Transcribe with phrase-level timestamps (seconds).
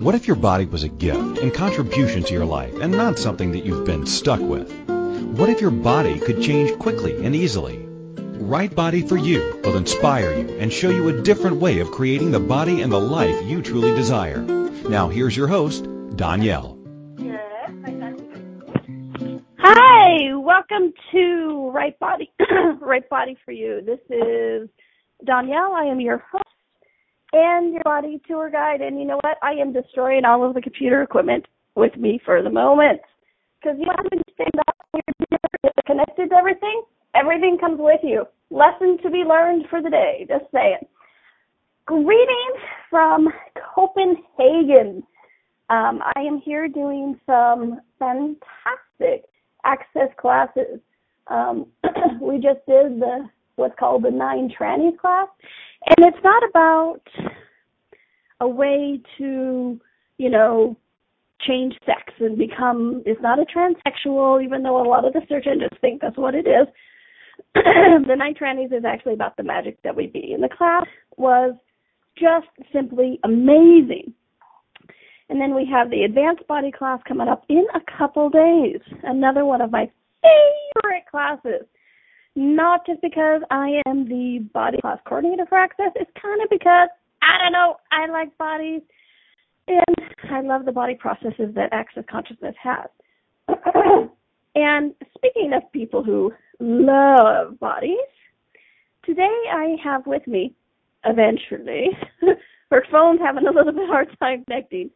[0.00, 3.52] What if your body was a gift and contribution to your life and not something
[3.52, 4.72] that you've been stuck with?
[5.36, 7.84] What if your body could change quickly and easily?
[8.16, 12.30] Right Body for You will inspire you and show you a different way of creating
[12.30, 14.38] the body and the life you truly desire.
[14.40, 15.86] Now here's your host,
[16.16, 16.78] Danielle.
[19.58, 22.32] Hi, welcome to Right Body,
[22.80, 23.82] Right Body for You.
[23.84, 24.70] This is
[25.26, 25.74] Danielle.
[25.74, 26.46] I am your host
[27.32, 28.80] and your body tour guide.
[28.80, 29.38] And you know what?
[29.42, 33.00] I am destroying all of the computer equipment with me for the moment.
[33.60, 36.82] Because you have to stand up, you're connected to everything.
[37.14, 38.24] Everything comes with you.
[38.50, 40.26] Lesson to be learned for the day.
[40.28, 40.88] Just say it.
[41.86, 43.28] Greetings from
[43.74, 45.02] Copenhagen.
[45.68, 49.24] Um, I am here doing some fantastic
[49.64, 50.80] access classes.
[51.28, 51.66] Um,
[52.20, 55.28] we just did the what's called the nine trannies class,
[55.86, 57.00] and it's not about
[58.40, 59.80] a way to,
[60.18, 60.76] you know,
[61.46, 63.02] change sex and become.
[63.06, 66.46] It's not a transsexual, even though a lot of the engines think that's what it
[66.46, 66.66] is.
[67.54, 71.54] the nine trannies is actually about the magic that we be, and the class was
[72.18, 74.12] just simply amazing.
[75.28, 78.80] And then we have the advanced body class coming up in a couple days.
[79.04, 79.88] Another one of my
[80.22, 81.66] favorite classes.
[82.36, 86.88] Not just because I am the body class coordinator for Access, it's kind of because,
[87.22, 88.82] I don't know, I like bodies
[89.66, 89.96] and
[90.30, 92.88] I love the body processes that Access Consciousness has.
[94.54, 97.96] and speaking of people who love bodies,
[99.04, 100.54] today I have with me,
[101.04, 101.88] eventually,
[102.70, 104.90] her phone's having a little bit hard time connecting,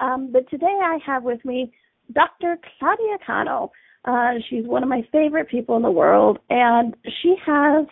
[0.00, 1.72] um, but today I have with me
[2.12, 2.58] Dr.
[2.78, 3.72] Claudia Cano.
[4.06, 7.86] Uh, she's one of my favorite people in the world, and she has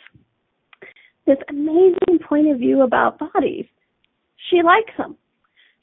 [1.27, 3.67] this amazing point of view about bodies.
[4.51, 5.17] She likes them.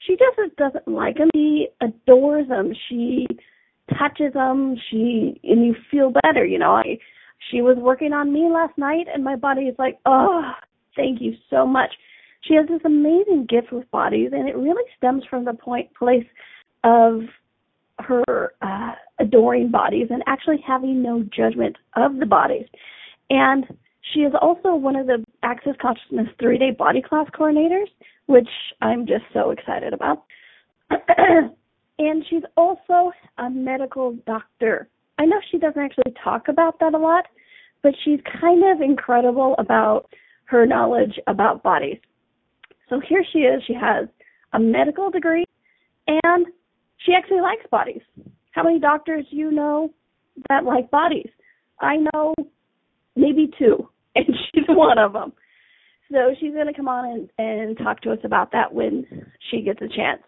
[0.06, 1.28] She just doesn't like them.
[1.34, 2.72] She adores them.
[2.88, 3.26] She
[3.98, 4.76] touches them.
[4.90, 6.44] She and you feel better.
[6.44, 6.98] You know, I
[7.50, 10.52] she was working on me last night, and my body is like, oh,
[10.96, 11.90] thank you so much
[12.42, 16.26] she has this amazing gift with bodies, and it really stems from the point place
[16.84, 17.20] of
[18.02, 22.66] her uh, adoring bodies and actually having no judgment of the bodies.
[23.30, 23.64] And
[24.12, 27.86] she is also one of the Access Consciousness three day body class coordinators,
[28.26, 28.48] which
[28.80, 30.24] I'm just so excited about.
[30.90, 34.88] and she's also a medical doctor.
[35.18, 37.26] I know she doesn't actually talk about that a lot,
[37.82, 40.06] but she's kind of incredible about
[40.44, 41.98] her knowledge about bodies.
[42.88, 43.62] So here she is.
[43.66, 44.08] She has
[44.52, 45.46] a medical degree
[46.06, 46.46] and
[47.04, 48.02] she actually likes bodies.
[48.52, 49.92] How many doctors you know
[50.48, 51.30] that like bodies?
[51.80, 52.34] I know
[53.16, 55.32] maybe two, and she's one of them.
[56.10, 59.06] So she's going to come on and, and talk to us about that when
[59.50, 60.22] she gets a chance.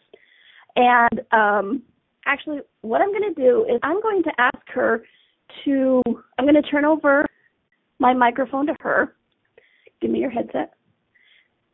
[0.76, 1.82] And um,
[2.26, 5.02] actually, what I'm going to do is I'm going to ask her
[5.64, 6.02] to,
[6.38, 7.26] I'm going to turn over
[7.98, 9.14] my microphone to her.
[10.00, 10.72] Give me your headset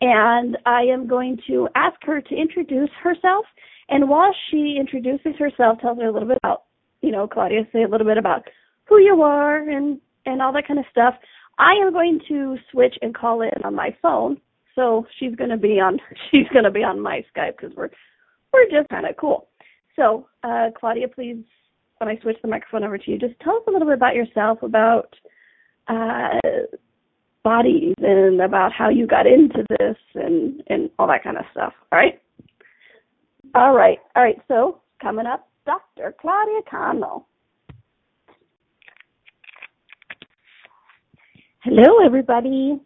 [0.01, 3.45] and I am going to ask her to introduce herself.
[3.89, 6.65] And while she introduces herself, tells me a little bit about,
[7.03, 8.43] you know, Claudia, say a little bit about
[8.85, 11.15] who you are and and all that kind of stuff.
[11.59, 14.41] I am going to switch and call in on my phone,
[14.75, 15.99] so she's going to be on
[16.31, 17.91] she's going to be on my Skype because we're
[18.53, 19.49] we're just kind of cool.
[19.97, 21.45] So, uh, Claudia, please,
[21.99, 24.15] when I switch the microphone over to you, just tell us a little bit about
[24.15, 25.15] yourself, about
[25.89, 26.39] uh,
[27.43, 31.73] bodies and about how you got into this and and all that kind of stuff.
[31.93, 32.21] All right.
[33.55, 33.99] All right.
[34.15, 34.41] All right.
[34.49, 36.15] So coming up, Dr.
[36.21, 37.27] Claudia Cano.
[41.63, 42.81] Hello, everybody.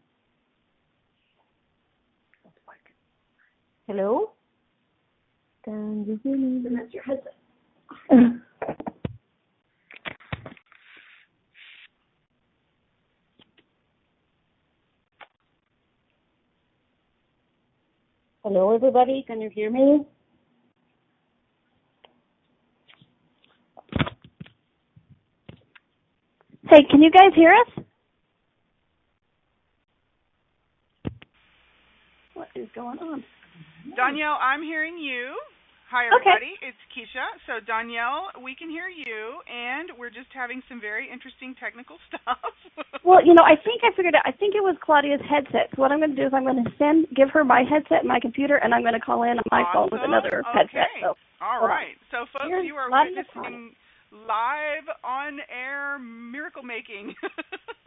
[3.86, 4.30] Hello.
[5.64, 6.66] Can you hear me?
[6.66, 7.34] And that's your headset.
[18.44, 19.24] Hello, everybody.
[19.26, 20.04] Can you hear me?
[26.68, 27.84] Hey, can you guys hear us?
[32.34, 33.24] What is going on?
[33.96, 35.34] Danielle, I'm hearing you.
[35.94, 36.58] Hi, everybody.
[36.58, 36.74] Okay.
[36.74, 37.22] It's Keisha.
[37.46, 42.42] So, Danielle, we can hear you, and we're just having some very interesting technical stuff.
[43.06, 44.26] well, you know, I think I figured out.
[44.26, 45.70] I think it was Claudia's headset.
[45.70, 48.02] So, what I'm going to do is I'm going to send, give her my headset
[48.02, 49.86] and my computer, and I'm going to call in on my awesome.
[49.86, 50.66] phone with another okay.
[50.66, 50.90] headset.
[50.98, 51.94] So, all right.
[52.10, 52.10] On.
[52.10, 53.78] So, folks, Here's you are Claudia witnessing
[54.10, 57.14] live on air miracle making.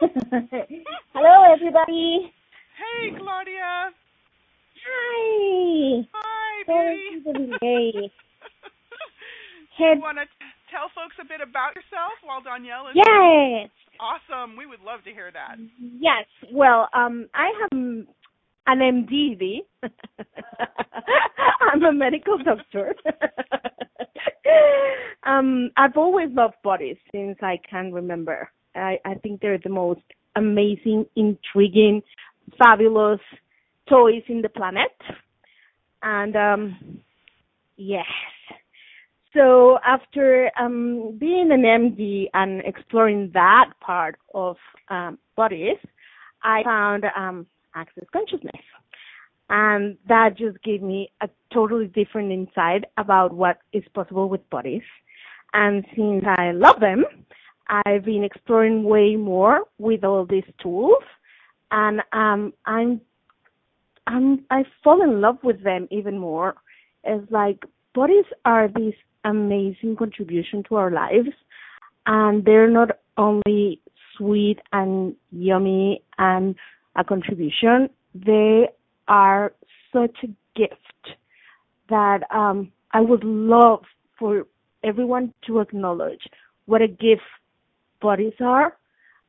[1.12, 2.32] Hello, everybody.
[2.72, 3.92] Hey, Claudia.
[4.86, 6.06] Hi.
[6.12, 7.50] Hi, Sorry Betty.
[7.62, 7.92] Yay.
[9.78, 10.24] Do you want to
[10.70, 13.70] tell folks a bit about yourself while Danielle is Yes.
[14.00, 14.56] Awesome.
[14.56, 15.56] We would love to hear that.
[15.78, 16.26] Yes.
[16.52, 18.06] Well, um, I have an
[18.68, 19.60] MD.
[21.72, 22.94] I'm a medical doctor.
[25.26, 28.50] um, I've always loved bodies since I can remember.
[28.74, 30.02] I, I think they're the most
[30.36, 32.02] amazing, intriguing,
[32.58, 33.20] fabulous
[33.88, 34.92] toys in the planet.
[36.02, 37.00] And um,
[37.76, 38.06] yes.
[39.34, 44.56] So after um, being an MD and exploring that part of
[44.88, 45.76] um, bodies,
[46.42, 48.62] I found um, access consciousness.
[49.50, 54.82] And that just gave me a totally different insight about what is possible with bodies.
[55.54, 57.04] And since I love them,
[57.68, 61.02] I've been exploring way more with all these tools,
[61.70, 63.00] and um, I'm,
[64.08, 66.54] I'm, I fall in love with them even more.
[67.04, 67.64] It's like
[67.94, 68.94] bodies are this
[69.24, 71.28] amazing contribution to our lives,
[72.06, 73.80] and they're not only
[74.16, 76.56] sweet and yummy and
[76.96, 78.68] a contribution, they
[79.06, 79.52] are
[79.92, 80.28] such a
[80.58, 80.74] gift
[81.88, 83.82] that um, I would love
[84.18, 84.46] for
[84.82, 86.22] everyone to acknowledge
[86.66, 87.22] what a gift
[88.00, 88.76] bodies are.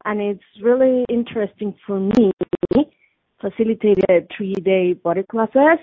[0.05, 2.31] And it's really interesting for me,
[3.41, 5.79] facilitated three day body classes,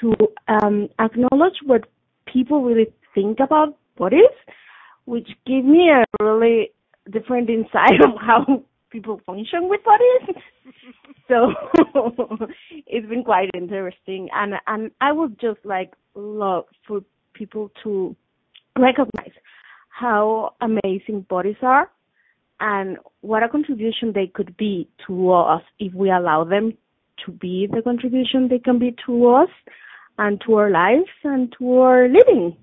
[0.00, 0.14] to
[0.48, 1.84] um, acknowledge what
[2.26, 4.34] people really think about bodies,
[5.04, 6.70] which gave me a really
[7.10, 10.42] different insight of how people function with bodies.
[11.28, 11.52] so
[12.86, 17.00] it's been quite interesting, and and I would just like love for
[17.34, 18.16] people to
[18.78, 19.32] recognize
[19.88, 21.88] how amazing bodies are
[22.60, 26.72] and what a contribution they could be to us if we allow them
[27.24, 29.48] to be the contribution they can be to us
[30.18, 32.56] and to our lives and to our living.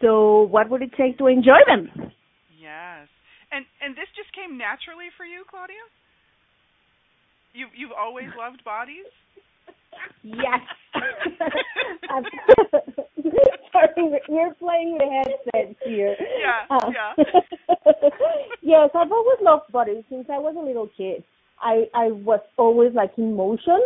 [0.00, 1.88] So what would it take to enjoy them?
[2.58, 3.08] Yes.
[3.52, 5.84] And and this just came naturally for you, Claudia?
[7.54, 9.06] You you've always loved bodies?
[10.22, 10.60] Yes.
[13.72, 16.16] Sorry, we're playing the headset here.
[16.40, 17.12] Yeah, uh, yeah.
[18.62, 21.24] yes, I've always loved bodies since I was a little kid.
[21.62, 23.80] I I was always like in motion.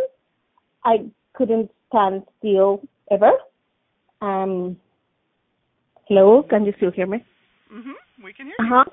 [0.83, 2.81] I couldn't stand still
[3.11, 3.31] ever.
[4.21, 4.77] Um.
[6.07, 7.23] Hello, can you still hear me?
[7.71, 7.93] Mhm.
[8.23, 8.65] We can hear you.
[8.65, 8.91] Uh huh.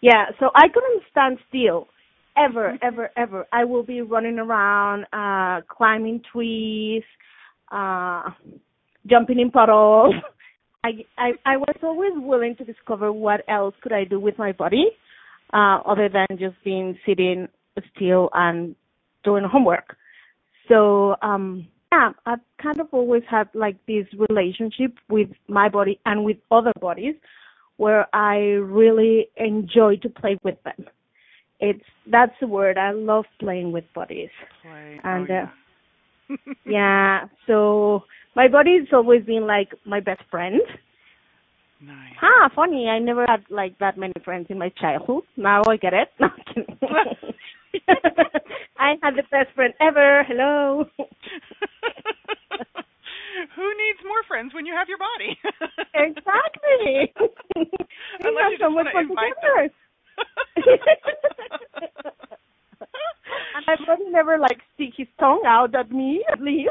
[0.00, 1.88] Yeah, so I couldn't stand still
[2.36, 3.46] ever, ever, ever.
[3.52, 7.04] I will be running around, uh, climbing trees,
[7.70, 8.30] uh,
[9.06, 10.14] jumping in puddles.
[10.84, 14.50] I, I, I was always willing to discover what else could I do with my
[14.50, 14.86] body,
[15.52, 17.46] uh, other than just being sitting
[17.94, 18.74] still and
[19.24, 19.96] doing homework.
[20.68, 26.24] So, um, yeah, I've kind of always had like this relationship with my body and
[26.24, 27.14] with other bodies
[27.76, 30.86] where I really enjoy to play with them.
[31.60, 32.78] It's that's the word.
[32.78, 34.30] I love playing with bodies.
[34.62, 35.00] Play.
[35.04, 35.46] And oh, yeah.
[36.30, 37.20] Uh, yeah.
[37.46, 38.04] So
[38.34, 40.60] my body's always been like my best friend.
[41.80, 42.14] Nice.
[42.22, 42.88] Ah, funny.
[42.88, 45.24] I never had like that many friends in my childhood.
[45.36, 46.08] Now I get it.
[46.20, 46.28] No,
[48.78, 50.24] I had the best friend ever.
[50.28, 50.84] Hello.
[53.56, 55.38] Who needs more friends when you have your body?
[55.94, 57.12] exactly.
[58.20, 59.70] Unless you just want to invite them.
[63.54, 66.70] and my brother never like stick his tongue out at me, at least.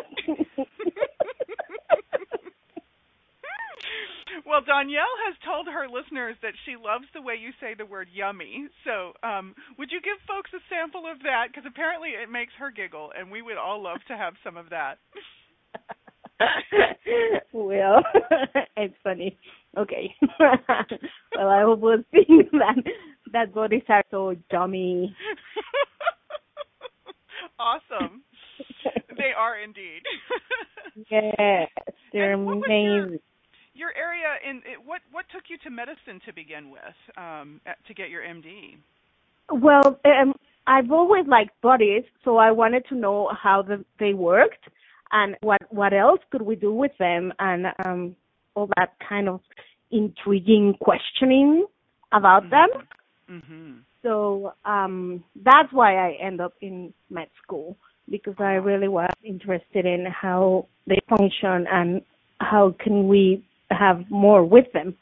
[4.45, 5.35] well, Danielle has
[5.81, 8.67] her listeners that she loves the way you say the word yummy.
[8.85, 11.47] So, um, would you give folks a sample of that?
[11.49, 14.69] Because apparently it makes her giggle, and we would all love to have some of
[14.69, 14.99] that.
[17.53, 18.03] well,
[18.77, 19.37] it's funny.
[19.77, 20.13] Okay.
[20.39, 22.77] well, I hope was thinking that
[23.33, 25.15] that bodies are so yummy.
[27.59, 28.21] awesome.
[29.17, 30.01] they are indeed.
[31.09, 31.69] yes,
[32.13, 33.19] they're amazing.
[33.81, 38.09] Your, area in what what took you to medicine to begin with, um, to get
[38.09, 38.77] your MD?
[39.51, 40.33] Well, um,
[40.67, 44.63] I've always liked bodies, so I wanted to know how the, they worked
[45.11, 48.15] and what what else could we do with them and um
[48.55, 49.39] all that kind of
[49.91, 51.65] intriguing questioning
[52.11, 52.69] about them
[53.29, 53.73] mm-hmm.
[54.03, 57.75] so um that's why i end up in med school
[58.09, 62.01] because i really was interested in how they function and
[62.39, 63.43] how can we
[63.77, 64.95] have more with them.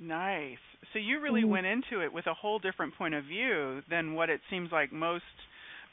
[0.00, 0.58] Nice.
[0.92, 1.50] So you really mm-hmm.
[1.50, 4.92] went into it with a whole different point of view than what it seems like
[4.92, 5.24] most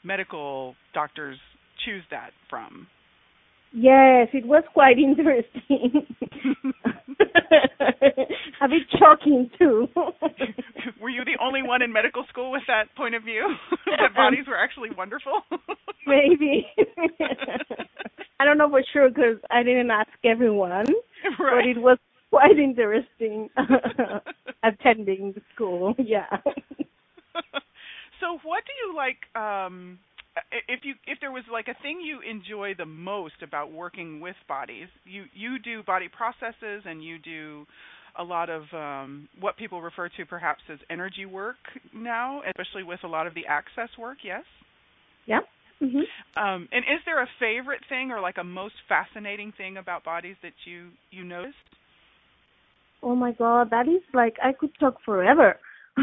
[0.02, 1.38] medical doctors
[1.84, 2.86] choose that from
[3.72, 6.06] Yes, it was quite interesting.
[8.62, 9.88] A bit shocking too.
[11.00, 13.48] were you the only one in medical school with that point of view?
[13.86, 15.40] that bodies were actually wonderful?
[16.06, 16.66] Maybe.
[18.40, 20.86] I don't know for sure because I didn't ask everyone,
[21.38, 21.64] right.
[21.64, 21.98] but it was
[22.30, 23.48] quite interesting
[24.62, 25.94] attending the school.
[25.98, 26.26] Yeah.
[28.20, 29.18] so, what do you like?
[29.40, 29.98] um
[30.68, 34.36] if you if there was like a thing you enjoy the most about working with
[34.48, 37.66] bodies, you you do body processes and you do
[38.18, 41.56] a lot of um, what people refer to perhaps as energy work
[41.94, 44.18] now, especially with a lot of the access work.
[44.24, 44.44] Yes.
[45.26, 45.40] Yeah.
[45.82, 46.42] Mm-hmm.
[46.42, 50.36] Um, and is there a favorite thing or like a most fascinating thing about bodies
[50.42, 51.56] that you you noticed?
[53.02, 55.58] Oh my God, that is like I could talk forever.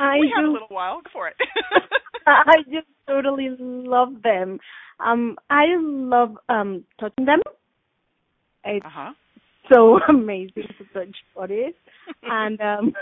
[0.00, 1.36] I we have do, a little while for it.
[2.26, 4.58] I just totally love them.
[4.98, 7.40] Um, I love um touching them.
[8.64, 9.12] It's uh-huh.
[9.72, 11.74] so amazing to touch bodies,
[12.22, 12.92] and um,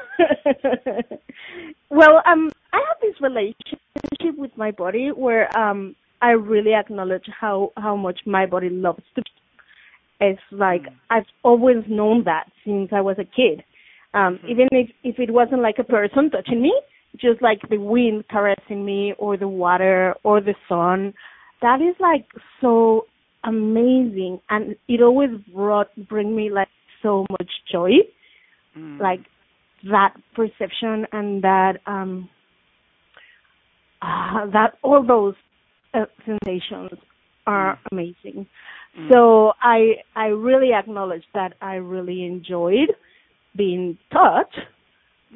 [1.91, 7.73] well, um, I have this relationship with my body where um I really acknowledge how
[7.77, 9.23] how much my body loves to.
[10.21, 10.97] It's like Mm.
[11.11, 13.63] I've always known that since I was a kid.
[14.15, 14.49] Um, Mhm.
[14.51, 16.73] even if if it wasn't like a person touching me,
[17.17, 21.15] just like the wind caressing me or the water or the sun,
[21.63, 22.27] that is like
[22.61, 23.07] so
[23.45, 26.69] amazing, and it always brought bring me like
[27.03, 27.93] so much joy,
[28.77, 29.01] Mm.
[29.01, 29.21] like
[29.85, 32.29] that perception and that um
[34.03, 35.35] uh, that all those
[35.95, 36.91] uh, sensations
[37.47, 37.79] are Mm.
[37.93, 38.47] amazing.
[38.97, 39.09] Mm.
[39.11, 42.91] So I I really acknowledge that I really enjoyed
[43.59, 44.61] being touched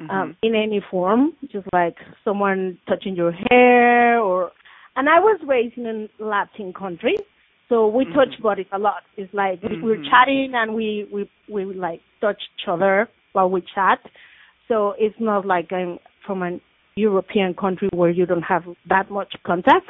[0.01, 0.09] Mhm.
[0.09, 4.51] um, in any form, just like someone touching your hair or.
[4.95, 7.15] And I was raised in a Latin country,
[7.69, 8.41] so we touch Mhm.
[8.47, 9.01] bodies a lot.
[9.17, 11.21] It's like we- we're chatting and we we
[11.55, 12.95] we like touch each other
[13.33, 13.99] while we chat.
[14.67, 14.75] So
[15.05, 16.55] it's not like I'm from an
[16.95, 19.89] European country where you don't have that much contact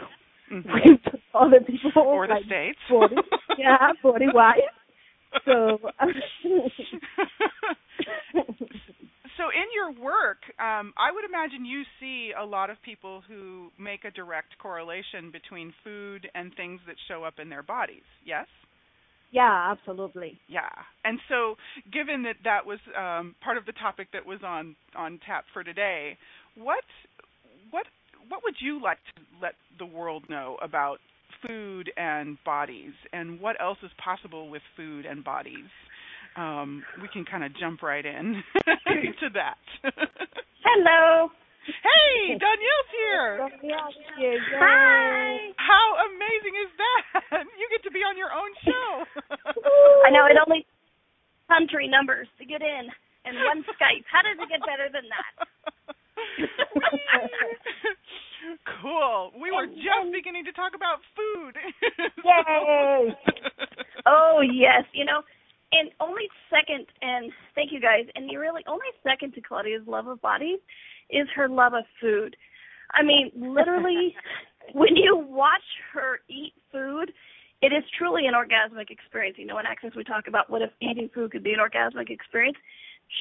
[0.49, 0.65] Mhm.
[0.73, 1.01] with
[1.43, 2.79] other people or the like states.
[2.89, 3.15] body,
[3.63, 4.61] yeah, body wise.
[5.45, 5.79] So.
[9.37, 13.69] so in your work, um, I would imagine you see a lot of people who
[13.79, 18.03] make a direct correlation between food and things that show up in their bodies.
[18.25, 18.47] Yes.
[19.31, 20.39] yeah, absolutely.
[20.47, 20.69] Yeah,
[21.03, 21.55] and so
[21.91, 25.63] given that that was um, part of the topic that was on on tap for
[25.63, 26.17] today,
[26.55, 26.83] what
[27.71, 27.85] what
[28.29, 30.99] what would you like to let the world know about
[31.45, 35.69] food and bodies, and what else is possible with food and bodies?
[36.35, 39.57] Um, we can kind of jump right in to that.
[40.65, 41.29] Hello.
[41.63, 43.37] hey, Danielle's here.
[44.57, 45.53] Hi.
[45.57, 47.45] How amazing is that?
[47.59, 48.89] You get to be on your own show.
[50.05, 50.65] I know it only
[51.47, 52.89] country numbers to get in
[53.25, 54.03] and one Skype.
[54.11, 55.33] How does it get better than that?
[58.81, 59.31] Cool.
[59.39, 61.57] We were And just beginning to talk about food.
[62.25, 63.15] Yay.
[64.05, 65.21] Oh yes, you know,
[65.71, 70.07] and only second and thank you guys, and you really only second to Claudia's love
[70.07, 70.59] of bodies
[71.09, 72.35] is her love of food.
[72.91, 74.15] I mean, literally
[74.73, 77.11] when you watch her eat food,
[77.61, 79.37] it is truly an orgasmic experience.
[79.39, 82.09] You know, in Access we talk about what if eating food could be an orgasmic
[82.09, 82.57] experience.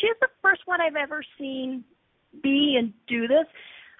[0.00, 1.84] She's the first one I've ever seen
[2.42, 3.46] be and do this.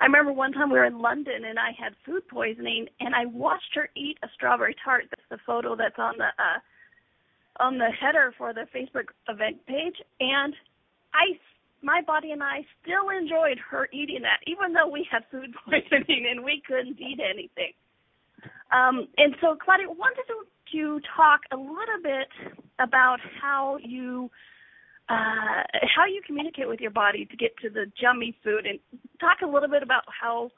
[0.00, 3.26] I remember one time we were in London and I had food poisoning and I
[3.26, 5.04] watched her eat a strawberry tart.
[5.10, 6.58] That's the photo that's on the uh
[7.60, 10.54] on the header for the Facebook event page and
[11.14, 11.38] I
[11.82, 16.26] my body and I still enjoyed her eating that even though we had food poisoning
[16.30, 17.72] and we couldn't eat anything.
[18.72, 22.28] Um and so Claudia wanted to, to talk a little bit
[22.80, 24.30] about how you
[25.08, 25.62] uh,
[25.94, 28.78] how you communicate with your body to get to the yummy food, and
[29.20, 30.50] talk a little bit about how,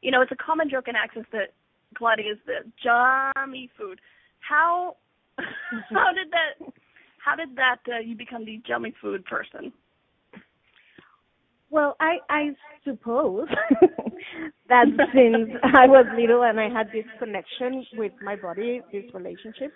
[0.00, 1.54] you know, it's a common joke in Access that
[1.96, 4.00] Claudia is the yummy food.
[4.40, 4.96] How
[5.38, 6.72] how did that
[7.24, 9.72] how did that uh, you become the yummy food person?
[11.70, 12.50] Well, I I
[12.84, 13.48] suppose
[14.68, 19.72] that since I was little and I had this connection with my body, this relationship,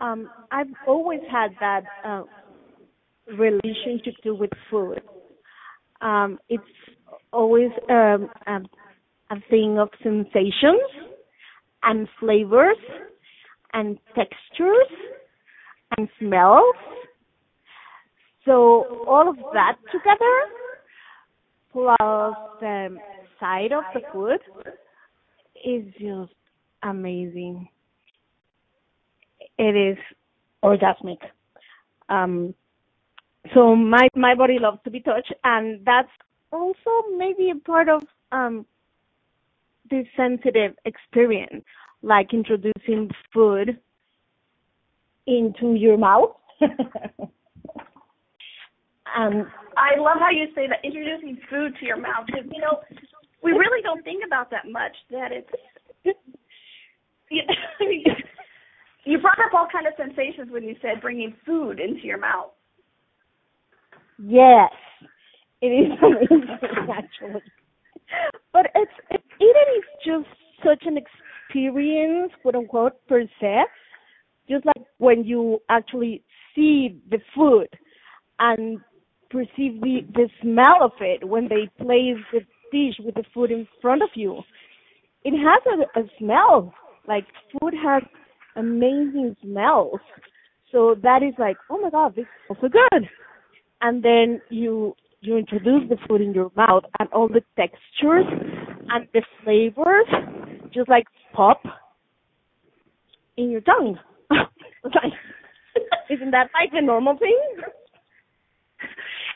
[0.00, 2.22] um, I've always had that uh,
[3.38, 5.00] relationship too with food.
[6.00, 6.62] Um, it's
[7.32, 8.60] always um, a,
[9.30, 10.82] a thing of sensations
[11.82, 12.76] and flavors
[13.72, 14.90] and textures
[15.96, 16.74] and smells.
[18.44, 20.36] So all of that together
[21.72, 22.96] plus the
[23.38, 24.40] side of the food
[25.64, 26.32] is just
[26.82, 27.68] amazing.
[29.58, 29.98] It is
[30.64, 31.18] orgasmic.
[33.54, 36.10] So my my body loves to be touched, and that's
[36.52, 38.02] also maybe a part of
[38.32, 38.66] um,
[39.90, 41.64] this sensitive experience,
[42.02, 43.78] like introducing food
[45.26, 46.36] into your mouth.
[46.62, 46.70] um,
[49.76, 52.80] I love how you say that introducing food to your mouth because you know
[53.42, 54.94] we really don't think about that much.
[55.10, 55.50] That it's
[57.30, 57.42] you,
[59.04, 62.50] you brought up all kind of sensations when you said bringing food into your mouth.
[64.22, 64.70] Yes,
[65.62, 66.48] it is amazing
[66.92, 67.42] actually,
[68.52, 70.28] but it's it, eating is just
[70.64, 73.62] such an experience, quote unquote, per se.
[74.48, 76.22] Just like when you actually
[76.54, 77.68] see the food
[78.40, 78.80] and
[79.30, 82.40] perceive the the smell of it when they place the
[82.72, 84.42] dish with the food in front of you.
[85.24, 86.74] It has a, a smell.
[87.08, 87.26] Like
[87.60, 88.02] food has
[88.56, 90.00] amazing smells.
[90.72, 93.08] So that is like, oh my god, this is also good.
[93.80, 98.24] And then you you introduce the food in your mouth and all the textures
[98.88, 100.06] and the flavors
[100.72, 101.62] just like pop
[103.36, 103.98] in your tongue.
[106.10, 107.38] isn't that like the normal thing?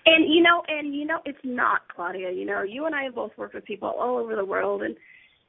[0.07, 2.31] And you know, and you know, it's not Claudia.
[2.31, 4.95] You know, you and I have both worked with people all over the world, and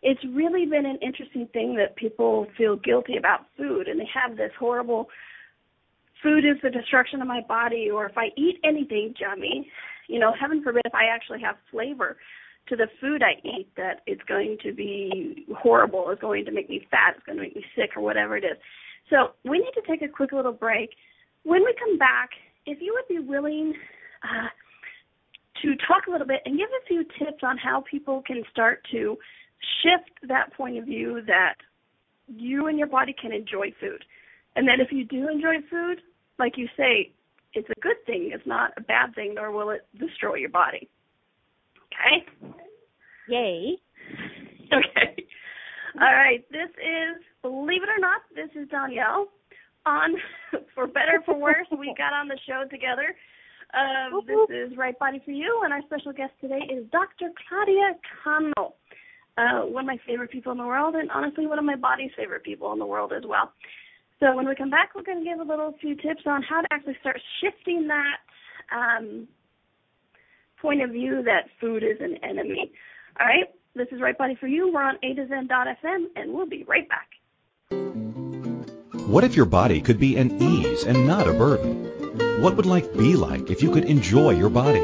[0.02, 4.38] it's really been an interesting thing that people feel guilty about food, and they have
[4.38, 5.08] this horrible
[6.22, 9.70] food is the destruction of my body, or if I eat anything yummy,
[10.08, 12.18] you know, heaven forbid if I actually have flavor
[12.68, 16.70] to the food I eat, that it's going to be horrible, it's going to make
[16.70, 18.58] me fat, it's going to make me sick, or whatever it is.
[19.10, 20.90] So we need to take a quick little break.
[21.44, 22.30] When we come back,
[22.66, 23.74] if you would be willing
[24.24, 24.50] uh,
[25.62, 28.86] to talk a little bit and give a few tips on how people can start
[28.92, 29.18] to
[29.84, 31.56] shift that point of view that
[32.28, 34.04] you and your body can enjoy food.
[34.56, 36.02] And then if you do enjoy food,
[36.40, 37.12] like you say,
[37.54, 38.32] it's a good thing.
[38.34, 40.90] It's not a bad thing, nor will it destroy your body.
[41.88, 42.26] Okay?
[43.30, 43.78] Yay.
[44.66, 45.24] Okay.
[46.02, 46.44] All right.
[46.50, 49.28] This is, believe it or not, this is Danielle.
[49.86, 50.16] On
[50.74, 53.16] For Better For Worse, we got on the show together
[53.76, 57.32] um, this is Right Body for You, and our special guest today is Dr.
[57.48, 58.76] Claudia Cano,
[59.38, 62.12] uh, one of my favorite people in the world, and honestly, one of my body's
[62.16, 63.52] favorite people in the world as well.
[64.20, 66.62] So when we come back, we're going to give a little few tips on how
[66.62, 68.18] to actually start shifting that
[68.76, 69.28] um,
[70.62, 72.72] point of view that food is an enemy.
[73.20, 74.72] All right, this is Right Body for You.
[74.74, 77.10] We're on A to Zen.fm, and we'll be right back.
[79.08, 82.42] What if your body could be an ease and not a burden?
[82.42, 84.82] What would life be like if you could enjoy your body?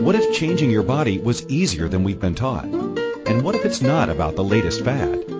[0.00, 2.64] What if changing your body was easier than we've been taught?
[2.64, 5.39] And what if it's not about the latest fad?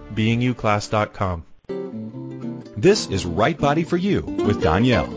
[0.15, 1.45] beinguclass.com.
[2.77, 5.13] This is Right Body for You with Danielle.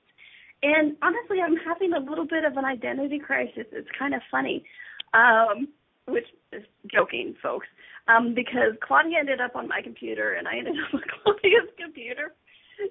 [0.63, 3.65] And honestly, I'm having a little bit of an identity crisis.
[3.71, 4.65] It's kind of funny,
[5.13, 5.67] um,
[6.07, 7.67] which is joking, folks,
[8.07, 12.33] um, because Claudia ended up on my computer and I ended up on Claudia's computer.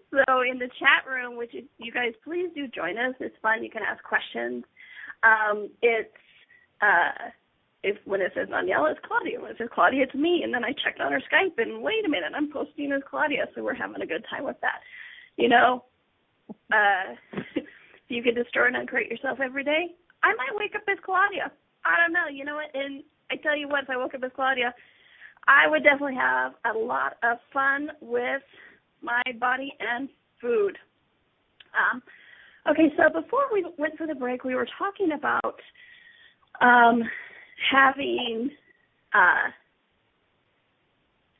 [0.12, 3.14] So in the chat room, which is, you guys please do join us.
[3.20, 3.64] It's fun.
[3.64, 4.64] You can ask questions.
[5.22, 6.10] Um, it's
[6.80, 7.30] uh,
[7.82, 9.40] if when it says Danielle, it's Claudia.
[9.40, 10.42] When it says Claudia, it's me.
[10.44, 13.46] And then I checked on her Skype and wait a minute, I'm posting as Claudia,
[13.54, 14.80] so we're having a good time with that.
[15.36, 15.84] You know,
[16.72, 17.14] uh,
[17.56, 17.66] if
[18.08, 21.50] you could destroy and uncreate yourself every day, I might wake up as Claudia.
[21.84, 22.28] I don't know.
[22.30, 22.70] You know what?
[22.74, 24.74] And I tell you what, if I woke up as Claudia,
[25.48, 28.42] I would definitely have a lot of fun with
[29.02, 30.08] my body and
[30.40, 30.76] food.
[31.74, 32.02] Um,
[32.70, 35.60] okay, so before we went for the break, we were talking about
[36.60, 37.02] um,
[37.70, 38.50] having
[39.14, 39.50] uh,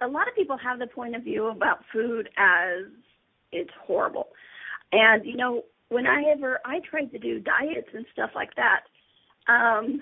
[0.03, 2.87] a lot of people have the point of view about food as
[3.53, 4.29] it's horrible.
[4.91, 8.81] And you know, when I ever I tried to do diets and stuff like that,
[9.53, 10.01] um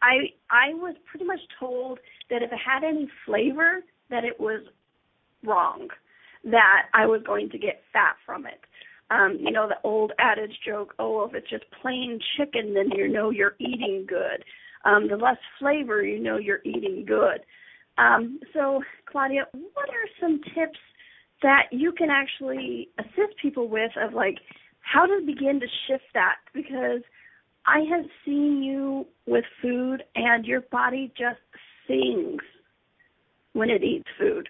[0.00, 1.98] I I was pretty much told
[2.30, 4.62] that if it had any flavor that it was
[5.44, 5.88] wrong,
[6.44, 8.60] that I was going to get fat from it.
[9.10, 13.08] Um, you know, the old adage joke, oh, if it's just plain chicken, then you
[13.08, 14.44] know you're eating good.
[14.84, 17.40] Um, the less flavor, you know you're eating good.
[17.98, 20.78] Um, so, Claudia, what are some tips
[21.42, 24.38] that you can actually assist people with of like
[24.80, 27.02] how to begin to shift that because
[27.66, 31.40] I have seen you with food and your body just
[31.86, 32.42] sings
[33.52, 34.48] when it eats food.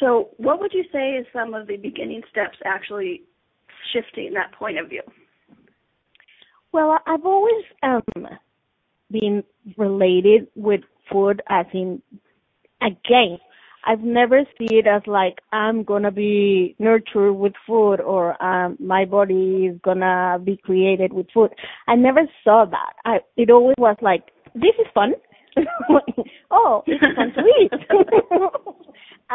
[0.00, 3.22] So, what would you say is some of the beginning steps actually
[3.92, 5.02] shifting that point of view?
[6.72, 8.02] Well, I've always um,
[9.10, 9.44] been
[9.76, 10.80] related with
[11.12, 12.00] food as in
[12.82, 13.38] a game.
[13.86, 19.06] I've never seen it as like I'm gonna be nurtured with food or um my
[19.06, 21.50] body is gonna be created with food.
[21.88, 22.92] I never saw that.
[23.06, 25.14] I it always was like this is fun.
[26.50, 26.84] oh.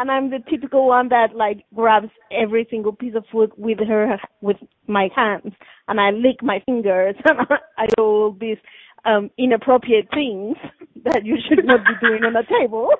[0.08, 4.16] And I'm the typical one that like grabs every single piece of food with her
[4.40, 5.52] with my hands
[5.88, 7.40] and I lick my fingers and
[7.76, 8.58] I do all these
[9.04, 10.56] um inappropriate things
[11.04, 12.90] that you should not be doing on a table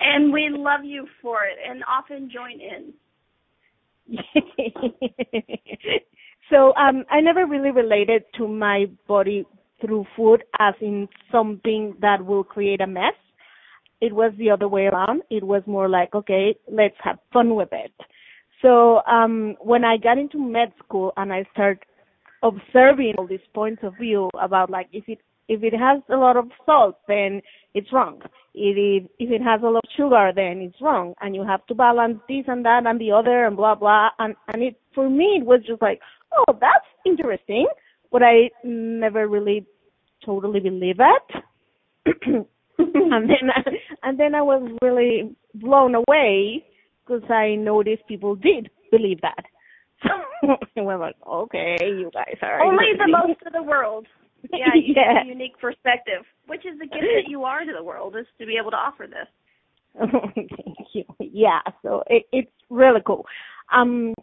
[0.00, 2.92] and we love you for it and often join in.
[6.50, 9.46] so um I never really related to my body
[9.80, 13.14] through food as in something that will create a mess.
[14.00, 15.22] It was the other way around.
[15.30, 17.92] It was more like, okay, let's have fun with it.
[18.62, 21.80] So um when I got into med school and I started
[22.42, 26.36] observing all these points of view about like if it if it has a lot
[26.36, 27.42] of salt, then
[27.74, 28.20] it's wrong.
[28.54, 31.14] If, if it has a lot of sugar, then it's wrong.
[31.20, 34.10] And you have to balance this and that and the other and blah, blah.
[34.18, 36.00] And, and it, for me, it was just like,
[36.36, 37.66] oh, that's interesting.
[38.10, 39.66] But I never really
[40.24, 42.46] totally believe it.
[42.78, 43.50] and then,
[44.02, 46.64] and then I was really blown away
[47.06, 49.44] because I noticed people did believe that.
[50.02, 54.06] So we're like, okay, you guys are only the most of the world.
[54.52, 55.18] Yeah, you yeah.
[55.18, 58.26] have a unique perspective, which is the gift that you are to the world, is
[58.38, 59.28] to be able to offer this.
[60.34, 60.50] Thank
[60.92, 61.04] you.
[61.20, 63.24] Yeah, so it, it's really cool.
[63.72, 64.14] Um,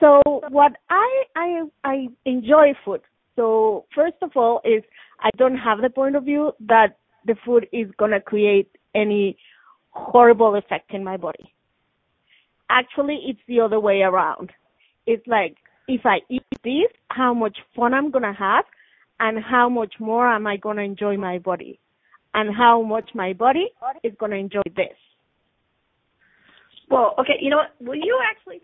[0.00, 3.02] so what I I I enjoy food.
[3.36, 4.82] So first of all is
[5.20, 6.96] I don't have the point of view that
[7.28, 9.38] the food is gonna create any
[9.90, 11.52] horrible effect in my body.
[12.70, 14.50] Actually, it's the other way around.
[15.06, 18.64] It's like if I eat this, how much fun I'm gonna have,
[19.20, 21.78] and how much more am I gonna enjoy my body,
[22.34, 23.68] and how much my body
[24.02, 24.96] is gonna enjoy this.
[26.90, 27.74] Well, okay, you know what?
[27.80, 28.60] Will you actually?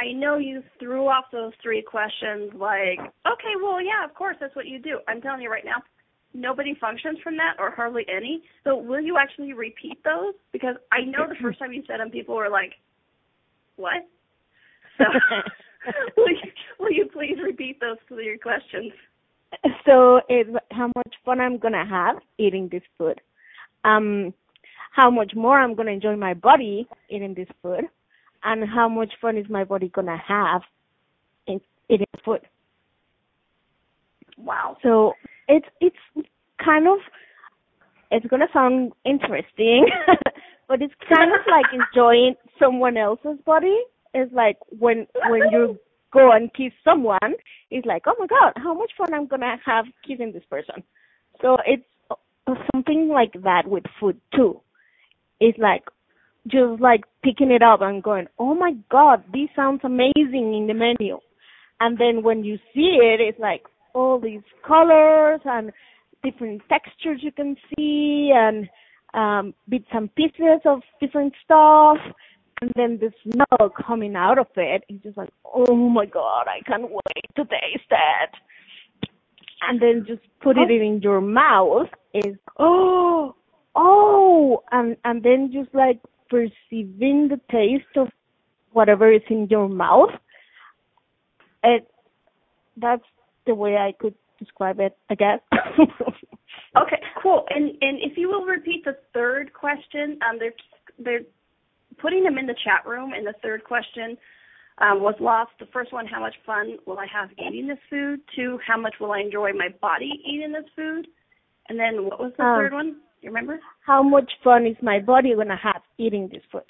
[0.00, 4.56] I know you threw off those three questions like, okay, well, yeah, of course, that's
[4.56, 4.98] what you do.
[5.06, 5.82] I'm telling you right now,
[6.34, 8.42] nobody functions from that, or hardly any.
[8.64, 10.34] So, will you actually repeat those?
[10.52, 12.72] Because I know the first time you said them, people were like,
[13.76, 14.06] "What?"
[14.98, 15.04] So,
[16.16, 18.92] will, you, will you please repeat those three questions?
[19.84, 20.20] so
[20.70, 23.20] how much fun I'm gonna have eating this food.
[23.84, 24.32] Um,
[24.92, 27.84] how much more I'm gonna enjoy my body eating this food,
[28.44, 30.62] and how much fun is my body gonna have
[31.46, 32.40] in eating food.
[34.36, 34.76] Wow.
[34.82, 35.14] So
[35.50, 36.28] it's it's
[36.64, 36.98] kind of
[38.10, 39.86] it's gonna sound interesting,
[40.68, 43.78] but it's kind of like enjoying someone else's body.
[44.14, 45.76] It's like when when you're
[46.12, 47.34] go and kiss someone,
[47.70, 50.82] it's like, oh my god, how much fun I'm gonna have kissing this person.
[51.42, 51.84] So it's
[52.72, 54.60] something like that with food too.
[55.40, 55.82] It's like
[56.46, 60.74] just like picking it up and going, oh my god, this sounds amazing in the
[60.74, 61.18] menu.
[61.80, 63.62] And then when you see it, it's like
[63.94, 65.72] all these colors and
[66.22, 68.68] different textures you can see and
[69.14, 71.98] um, bits and pieces of different stuff.
[72.60, 76.60] And then the smell coming out of it is just like, oh my god, I
[76.66, 78.30] can't wait to taste it.
[79.62, 83.34] And then just put it in your mouth is, oh,
[83.74, 86.00] oh, and and then just like
[86.30, 88.08] perceiving the taste of
[88.72, 90.10] whatever is in your mouth.
[91.62, 91.86] It
[92.76, 93.04] that's
[93.50, 95.40] the way I could describe it, I guess.
[96.80, 97.44] okay, cool.
[97.50, 100.54] And and if you will repeat the third question, um, they're
[100.98, 101.26] they're
[102.00, 104.16] putting them in the chat room, and the third question
[104.78, 105.50] um, was lost.
[105.58, 108.20] The first one, how much fun will I have eating this food?
[108.36, 111.08] Two, how much will I enjoy my body eating this food?
[111.68, 112.96] And then what was the um, third one?
[113.20, 113.58] You remember?
[113.84, 116.62] How much fun is my body gonna have eating this food?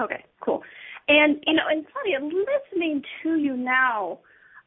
[0.00, 0.62] Okay, cool.
[1.06, 4.20] And you know, and funny, listening to you now,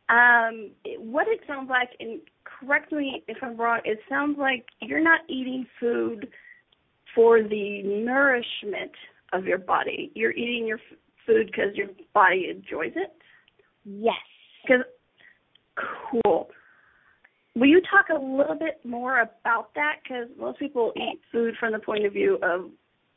[0.10, 5.04] um, what it sounds like, and correct me if I'm wrong, it sounds like you're
[5.04, 6.28] not eating food
[7.14, 8.92] for the nourishment
[9.34, 10.12] of your body.
[10.14, 13.12] You're eating your f- food because your body enjoys it.
[13.84, 14.14] Yes.
[14.64, 14.84] Because
[16.24, 16.50] cool.
[17.56, 19.96] Will you talk a little bit more about that?
[20.04, 22.70] Because most people eat food from the point of view of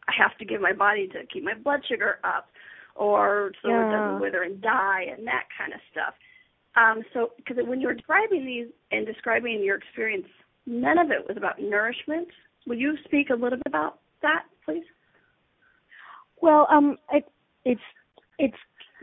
[0.09, 2.49] I have to give my body to keep my blood sugar up,
[2.97, 3.87] or so yeah.
[3.87, 6.15] it doesn't wither and die, and that kind of stuff.
[6.77, 10.27] Um, so, because when you were describing these and describing your experience,
[10.67, 12.29] none of it was about nourishment.
[12.67, 14.85] Will you speak a little bit about that, please?
[16.41, 17.25] Well, um, it,
[17.65, 17.81] it's
[18.39, 18.57] it's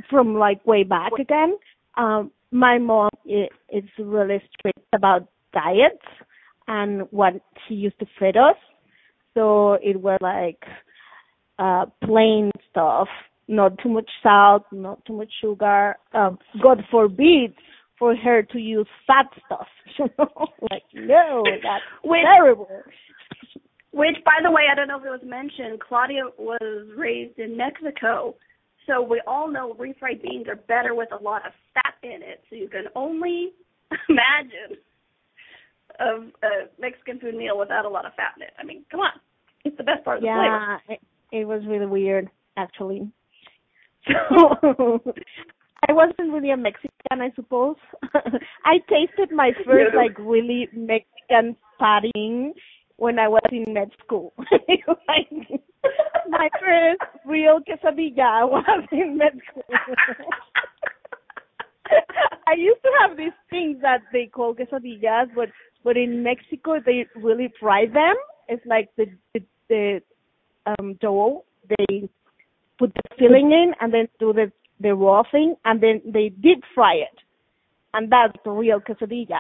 [0.10, 1.58] from like way back again.
[1.96, 6.06] Um, my mom is really strict about diets
[6.68, 7.34] and what
[7.68, 8.56] she used to feed us.
[9.34, 10.64] So it was like
[11.60, 13.08] uh plain stuff,
[13.48, 15.96] not too much salt, not too much sugar.
[16.14, 17.54] Um, God forbid
[17.98, 19.68] for her to use fat stuff.
[20.00, 22.68] You know, like no, that's which, terrible.
[23.92, 25.80] Which, by the way, I don't know if it was mentioned.
[25.80, 28.36] Claudia was raised in Mexico,
[28.86, 32.44] so we all know refried beans are better with a lot of fat in it.
[32.50, 33.54] So you can only
[34.10, 34.78] imagine
[36.00, 38.54] a, a Mexican food meal without a lot of fat in it.
[38.60, 39.20] I mean, come on,
[39.66, 40.82] it's the best part of the yeah, flavor.
[40.90, 43.12] Yeah, it, it was really weird, actually.
[44.30, 45.02] So
[45.88, 47.76] I wasn't really a Mexican, I suppose.
[48.66, 50.00] I tasted my first yeah.
[50.00, 52.54] like really Mexican patting
[52.98, 54.34] when I was in med school.
[54.40, 55.62] like,
[56.30, 59.64] my first real quesadilla was in med school.
[62.48, 65.50] I used to have these things that they call quesadillas, but
[65.84, 68.16] but in Mexico they really fry them.
[68.50, 70.02] It's like the the, the
[70.66, 72.10] um dough they
[72.78, 76.64] put the filling in and then do the the raw thing and then they deep
[76.76, 77.18] fry it,
[77.94, 79.40] and that's the real quesadilla.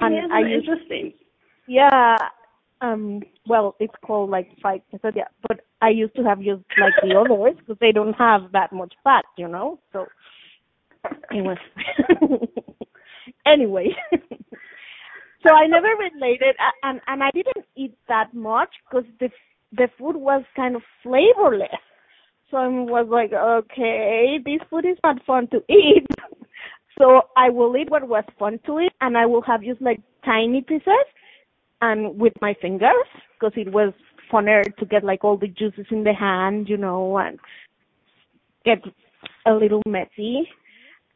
[0.00, 1.12] And yeah, I used, interesting.
[1.66, 2.16] Yeah,
[2.80, 7.16] um, well, it's called like fried quesadilla, but I used to have used like the
[7.16, 9.78] others because they don't have that much fat, you know.
[9.92, 10.06] So
[11.30, 11.58] it was
[13.46, 13.88] anyway.
[14.12, 19.30] so I never related, and and I didn't eat that much because the
[19.72, 21.68] the food was kind of flavorless.
[22.50, 26.06] So I was like, okay, this food is not fun to eat.
[26.98, 30.00] so I will eat what was fun to eat, and I will have just like
[30.24, 31.06] tiny pieces
[31.80, 33.06] and with my fingers
[33.38, 33.92] because it was
[34.32, 37.38] funner to get like all the juices in the hand, you know, and
[38.64, 38.78] get
[39.46, 40.48] a little messy.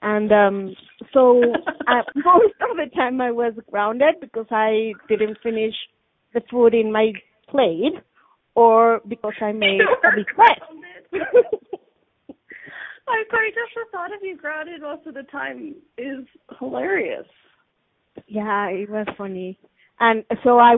[0.03, 0.75] And um
[1.12, 1.42] so
[1.88, 5.75] uh, most of the time I was grounded because I didn't finish
[6.33, 7.12] the food in my
[7.49, 7.94] plate
[8.55, 11.23] or because I made a big mess.
[13.07, 16.25] I sorry, just the thought of you grounded most of the time is
[16.59, 17.27] hilarious.
[18.27, 19.59] Yeah, it was funny
[20.01, 20.77] and so I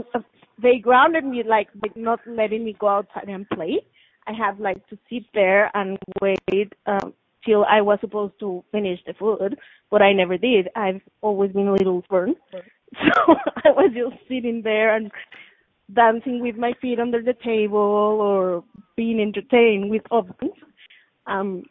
[0.63, 3.81] they grounded me like not letting me go outside and play.
[4.27, 7.13] I had like to sit there and wait um,
[7.45, 9.57] till I was supposed to finish the food,
[9.91, 10.69] but I never did.
[10.75, 13.35] I've always been a little stubborn, so
[13.65, 15.11] I was just sitting there and
[15.93, 18.65] dancing with my feet under the table or
[18.97, 20.53] being entertained with others.
[21.27, 21.65] Um,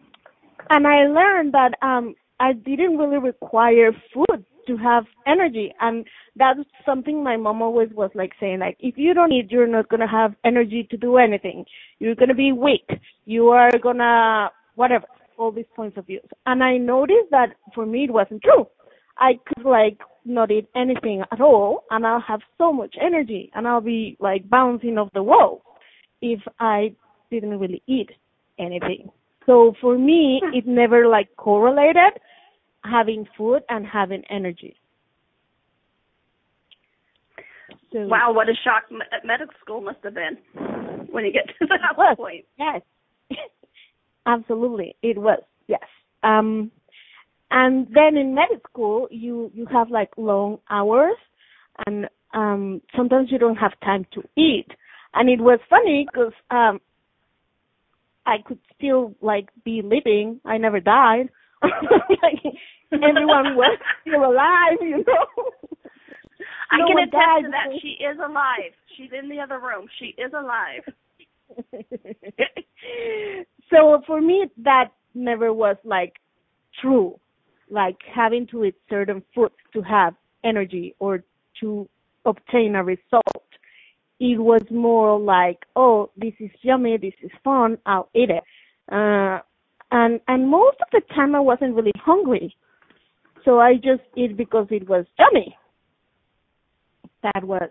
[0.70, 6.60] and I learned that um, I didn't really require food to have energy and that's
[6.84, 10.08] something my mom always was like saying like if you don't eat you're not to
[10.08, 11.64] have energy to do anything
[12.00, 12.90] you're to be weak
[13.26, 15.06] you are to whatever
[15.38, 16.26] all these points of views.
[16.46, 18.68] And I noticed that for me it wasn't true.
[19.18, 23.68] I could like not eat anything at all and I'll have so much energy and
[23.68, 25.62] I'll be like bouncing off the wall
[26.22, 26.94] if I
[27.32, 28.10] didn't really eat
[28.60, 29.10] anything.
[29.46, 32.20] So for me, it never like correlated
[32.84, 34.76] having food and having energy.
[37.92, 38.84] So, wow, what a shock
[39.14, 40.38] at medical school must have been
[41.12, 42.46] when you get to that was, point.
[42.58, 42.82] Yes,
[44.26, 45.42] absolutely, it was.
[45.68, 45.84] Yes,
[46.24, 46.72] um,
[47.56, 51.16] and then in medical school, you you have like long hours,
[51.88, 54.68] and um, sometimes you don't have time to eat.
[55.14, 56.82] And it was funny because um,
[58.26, 60.42] I could still like be living.
[60.44, 61.30] I never died.
[61.64, 62.44] like,
[62.92, 65.46] everyone was still alive, you know.
[66.72, 67.80] I no can attest died to that.
[67.82, 68.74] She is alive.
[68.98, 69.88] She's in the other room.
[69.98, 70.84] She is alive.
[73.70, 76.16] so for me, that never was like
[76.82, 77.18] true,
[77.70, 81.24] like having to eat certain foods to have energy or
[81.62, 81.88] to
[82.26, 83.24] obtain a result.
[84.20, 88.44] It was more like, oh, this is yummy, this is fun, I'll eat it.
[88.92, 89.40] Uh,
[89.92, 92.56] and and most of the time I wasn't really hungry,
[93.44, 95.58] so I just eat because it was yummy.
[97.24, 97.70] That was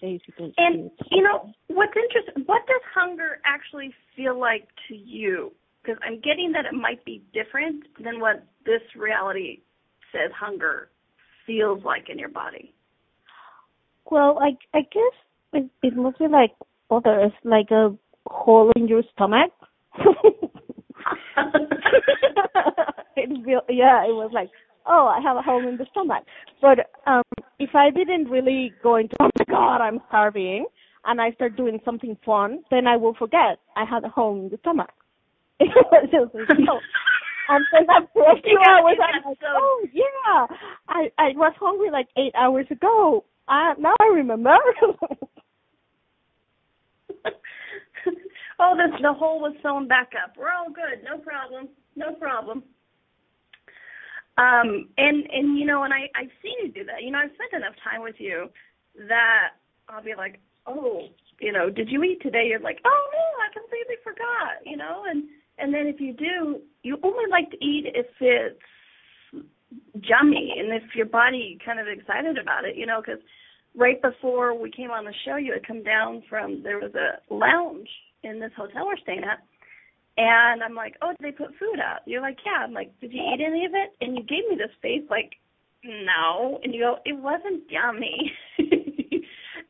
[0.00, 0.92] basically And it.
[1.10, 2.44] you know what's interesting?
[2.46, 5.52] What does hunger actually feel like to you?
[5.84, 9.60] Because I'm getting that it might be different than what this reality
[10.12, 10.88] says hunger
[11.46, 12.74] feels like in your body.
[14.10, 15.14] Well, I I guess
[15.52, 16.52] it, it must be like
[16.90, 17.94] others, like a
[18.26, 19.52] hole in your stomach.
[23.16, 24.50] it feel, yeah, it was like,
[24.86, 26.24] oh, I have a hole in the stomach.
[26.60, 27.22] But um
[27.58, 30.66] if I didn't really go into, oh my god, I'm starving,
[31.04, 34.48] and I start doing something fun, then I will forget I had a hole in
[34.48, 34.90] the stomach.
[36.34, 36.80] Was like, oh.
[37.48, 40.46] And then after a few hours, I'm like, so- oh yeah,
[40.88, 43.24] I I was hungry like eight hours ago.
[43.48, 44.56] Uh, now I remember.
[48.58, 50.36] oh, this the hole was sewn back up.
[50.38, 51.04] We're all good.
[51.04, 51.68] No problem.
[51.96, 52.62] No problem.
[54.36, 57.02] Um, and and you know, and I I've seen you do that.
[57.02, 58.48] You know, I've spent enough time with you
[59.08, 59.50] that
[59.88, 61.08] I'll be like, oh,
[61.40, 62.46] you know, did you eat today?
[62.48, 64.64] You're like, oh no, I completely forgot.
[64.64, 65.24] You know, and
[65.58, 68.60] and then if you do, you only like to eat if it's
[69.94, 72.76] yummy and if your body kind of excited about it.
[72.76, 73.20] You know, because
[73.76, 77.32] right before we came on the show, you had come down from there was a
[77.32, 77.88] lounge
[78.22, 79.40] in this hotel we're staying at.
[80.16, 82.00] And I'm like, oh, did they put food out?
[82.06, 82.64] You're like, yeah.
[82.64, 83.90] I'm like, did you eat any of it?
[84.00, 85.32] And you gave me this face like,
[85.84, 86.60] no.
[86.62, 88.32] And you go, it wasn't yummy.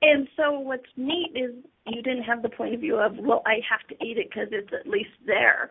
[0.05, 1.53] and so what's neat is
[1.87, 4.49] you didn't have the point of view of, well, I have to eat it because
[4.53, 5.71] it's at least there.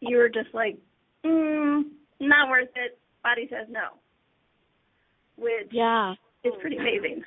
[0.00, 0.78] You were just like,
[1.24, 1.82] mm,
[2.20, 2.98] not worth it.
[3.22, 3.96] Body says no,
[5.36, 6.12] which yeah.
[6.44, 7.22] is pretty amazing.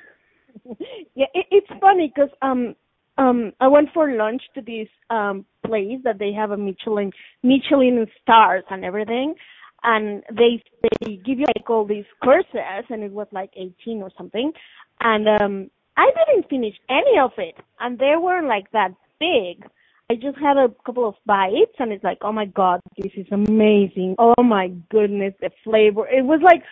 [1.14, 2.76] yeah, it, it's funny because um
[3.16, 7.10] um I went for lunch to this um place that they have a Michelin
[7.42, 9.34] Michelin stars and everything,
[9.82, 14.10] and they they give you like all these courses, and it was like eighteen or
[14.16, 14.52] something,
[15.00, 19.68] and um I didn't finish any of it, and they were like that big.
[20.10, 23.26] I just had a couple of bites, and it's like, oh my god, this is
[23.32, 24.14] amazing.
[24.18, 26.06] Oh my goodness, the flavor.
[26.08, 26.62] It was like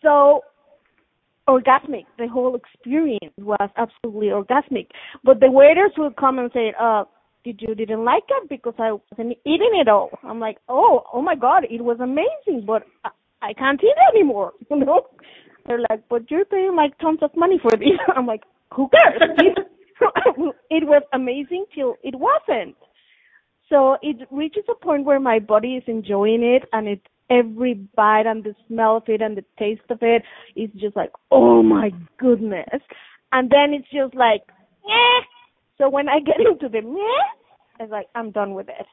[0.00, 0.42] so
[1.48, 2.06] orgasmic.
[2.18, 4.86] The whole experience was absolutely orgasmic.
[5.24, 7.04] But the waiters would come and say, uh,
[7.44, 10.10] did you didn't like it because I wasn't eating it all?
[10.22, 13.10] I'm like, oh, oh my god, it was amazing, but I,
[13.42, 14.52] I can't eat it anymore.
[14.70, 15.06] You know?
[15.66, 17.98] They're like, but you're paying like tons of money for this.
[18.16, 18.42] I'm like,
[18.74, 19.22] who cares?
[20.70, 22.76] it, was amazing till it wasn't.
[23.68, 28.26] So it reaches a point where my body is enjoying it and it's every bite
[28.26, 30.22] and the smell of it and the taste of it
[30.56, 32.80] is just like, oh my goodness.
[33.32, 34.42] And then it's just like,
[34.84, 35.24] eh.
[35.78, 38.86] So when I get into the meh, it's like, I'm done with it.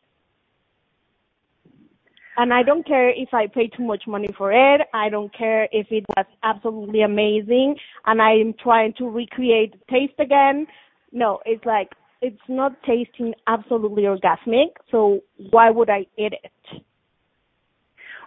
[2.39, 4.79] And I don't care if I pay too much money for it.
[4.93, 7.75] I don't care if it was absolutely amazing
[8.05, 10.65] and I'm trying to recreate the taste again.
[11.11, 11.89] No, it's like,
[12.21, 15.19] it's not tasting absolutely orgasmic, so
[15.49, 16.81] why would I eat it?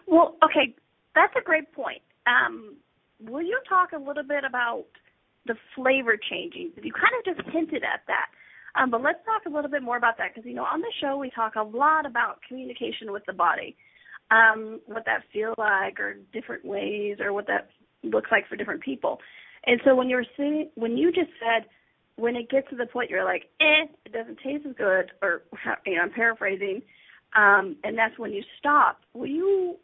[0.06, 0.74] Well, okay,
[1.14, 2.02] that's a great point.
[2.26, 2.76] Um,
[3.18, 4.84] will you talk a little bit about
[5.46, 6.72] the flavor changing?
[6.82, 8.26] You kind of just hinted at that,
[8.78, 10.92] um, but let's talk a little bit more about that because you know on the
[11.00, 13.74] show we talk a lot about communication with the body,
[14.36, 17.64] um, what that feels like, or different ways, or what that
[18.02, 19.14] looks like for different people.
[19.68, 21.68] And so when you're saying, when you just said,
[22.16, 25.42] when it gets to the point you're like, eh, it doesn't taste as good, or
[25.86, 26.82] you know, I'm paraphrasing.
[27.34, 29.00] um, and that's when you stop.
[29.14, 29.76] Will you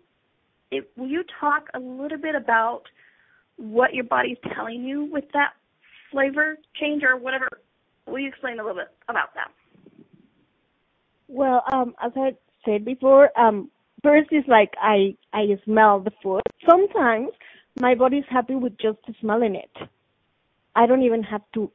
[0.70, 2.82] it, will you talk a little bit about
[3.56, 5.52] what your body's telling you with that
[6.12, 7.48] flavor change or whatever?
[8.06, 9.50] Will you explain a little bit about that?
[11.28, 12.32] Well, um, as I
[12.64, 13.70] said before, um,
[14.02, 16.42] first is like I I smell the food.
[16.68, 17.28] Sometimes
[17.80, 19.88] my body's happy with just smelling it.
[20.74, 21.70] I don't even have to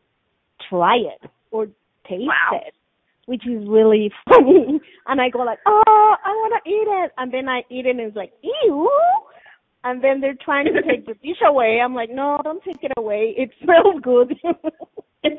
[0.69, 1.65] try it or
[2.07, 2.59] taste wow.
[2.65, 2.73] it,
[3.25, 4.79] which is really funny.
[5.07, 7.91] And I go like, oh, I want to eat it, and then I eat it,
[7.91, 8.89] and it's like, ew.
[9.85, 11.81] And then they're trying to take the dish away.
[11.83, 13.33] I'm like, no, don't take it away.
[13.37, 14.33] It smells good.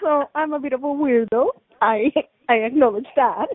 [0.00, 1.48] so I'm a bit of a weirdo.
[1.80, 2.10] I
[2.48, 3.48] I acknowledge that.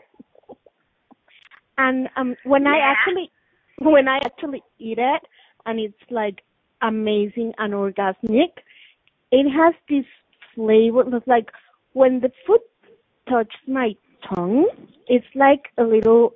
[1.78, 2.72] And um when yeah.
[2.72, 3.32] I actually
[3.80, 5.22] when I actually eat it
[5.66, 6.44] and it's like
[6.82, 8.52] amazing and orgasmic,
[9.32, 10.06] it has this
[10.56, 11.50] flavor it's like
[11.94, 12.60] when the food
[13.28, 13.96] touches my
[14.34, 14.68] tongue,
[15.08, 16.34] it's like a little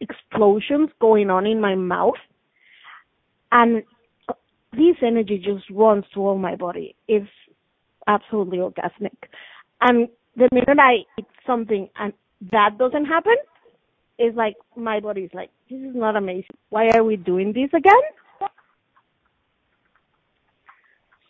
[0.00, 2.14] explosions going on in my mouth.
[3.52, 3.82] And
[4.72, 6.94] this energy just runs through all my body.
[7.08, 7.28] It's
[8.06, 9.16] absolutely orgasmic.
[9.80, 12.12] And the minute I eat something and
[12.52, 13.36] that doesn't happen,
[14.20, 16.56] it's like my body is like, this is not amazing.
[16.68, 18.02] Why are we doing this again?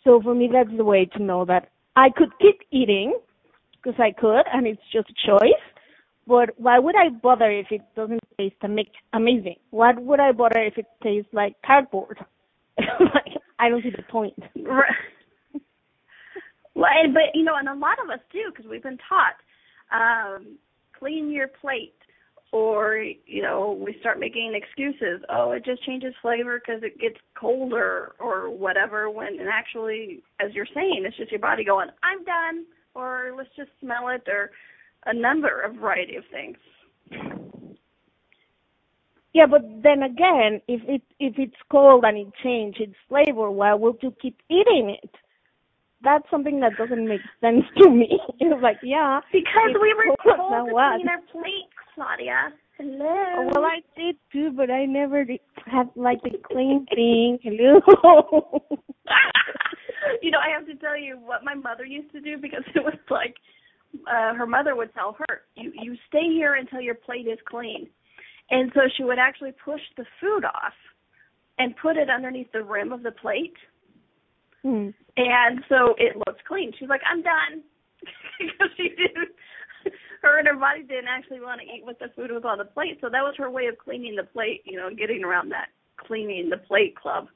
[0.03, 3.17] So for me, that's the way to know that I could keep eating
[3.71, 5.63] because I could, and it's just a choice.
[6.27, 8.55] But why would I bother if it doesn't taste
[9.13, 9.55] amazing?
[9.69, 12.19] Why would I bother if it tastes like cardboard?
[12.77, 14.33] Like, I don't see the point.
[14.55, 14.91] Right.
[16.73, 19.35] Well, and, but you know, and a lot of us do because we've been taught
[19.91, 20.57] um,
[20.97, 21.93] clean your plate,
[22.51, 25.23] or you know, we start making excuses.
[25.29, 29.09] Oh, it just changes flavor because it gets colder or whatever.
[29.09, 33.49] When and actually, as you're saying, it's just your body going, "I'm done," or let's
[33.55, 34.51] just smell it, or
[35.05, 36.57] a number of variety of things.
[39.33, 43.73] Yeah, but then again, if it if it's cold and it changes its flavor, why
[43.73, 45.09] would you keep eating it?
[46.03, 48.19] That's something that doesn't make sense to me.
[48.39, 50.95] It's like, yeah, because we were cold, told to what?
[50.95, 51.69] clean our plate,
[52.01, 52.51] Claudia.
[52.77, 53.49] Hello.
[53.53, 57.37] Well, I did too, but I never did have like the clean thing.
[57.43, 57.79] Hello.
[60.21, 62.83] you know, I have to tell you what my mother used to do because it
[62.83, 63.35] was like
[64.07, 67.87] uh her mother would tell her, "You you stay here until your plate is clean."
[68.49, 70.73] And so she would actually push the food off
[71.59, 73.55] and put it underneath the rim of the plate.
[74.63, 74.89] Hmm.
[75.17, 76.71] And so it looked clean.
[76.79, 77.61] She's like, "I'm done."
[78.39, 79.35] because she didn't
[80.21, 82.65] her and her body didn't actually want to eat what the food was on the
[82.65, 82.99] plate.
[83.01, 85.67] So that was her way of cleaning the plate, you know, getting around that
[85.97, 87.27] cleaning the plate club.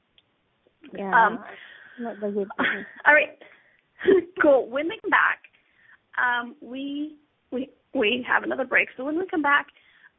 [0.92, 1.10] Yeah.
[1.10, 1.38] Um,
[1.98, 2.84] not the good thing.
[3.06, 3.38] all right.
[4.42, 4.68] cool.
[4.68, 5.40] When we come back,
[6.16, 7.16] um, we
[7.50, 8.88] we we have another break.
[8.96, 9.66] So when we come back,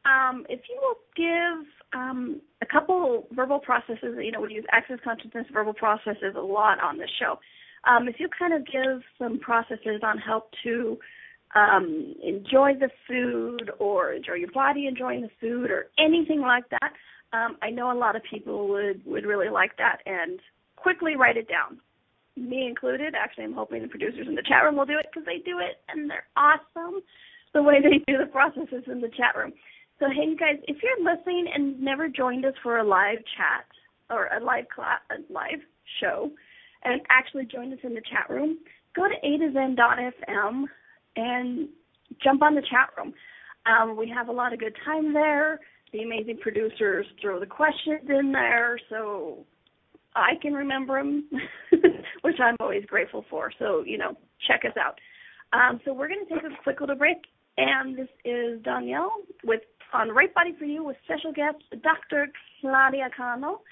[0.04, 4.98] um, if you will give um, a couple verbal processes, you know, we use access
[5.02, 7.38] consciousness verbal processes a lot on this show.
[7.84, 10.98] Um, if you kind of give some processes on how to
[11.54, 16.92] um, enjoy the food or enjoy your body enjoying the food or anything like that,
[17.32, 20.40] um, I know a lot of people would would really like that and
[20.76, 21.78] quickly write it down
[22.38, 23.14] me included.
[23.14, 25.58] Actually, I'm hoping the producers in the chat room will do it because they do
[25.58, 27.02] it and they're awesome.
[27.54, 29.52] The way they do the processes in the chat room.
[29.98, 33.66] So, hey, you guys, if you're listening and never joined us for a live chat
[34.10, 35.60] or a live class, a live
[36.00, 36.30] show,
[36.84, 38.58] and actually joined us in the chat room,
[38.94, 40.64] go to a to zen.fm
[41.18, 41.68] and
[42.22, 43.12] jump on the chat room.
[43.66, 45.60] Um, we have a lot of good time there.
[45.92, 49.44] The amazing producers throw the questions in there, so
[50.14, 51.28] I can remember them,
[52.22, 53.50] which I'm always grateful for.
[53.58, 54.16] So, you know,
[54.46, 54.98] check us out.
[55.52, 57.18] Um, so we're going to take a quick little break,
[57.56, 59.10] and this is Donnielle
[59.44, 59.60] with
[59.94, 62.28] on Right Body for You with special guest Dr.
[62.60, 63.62] Claudia Cano,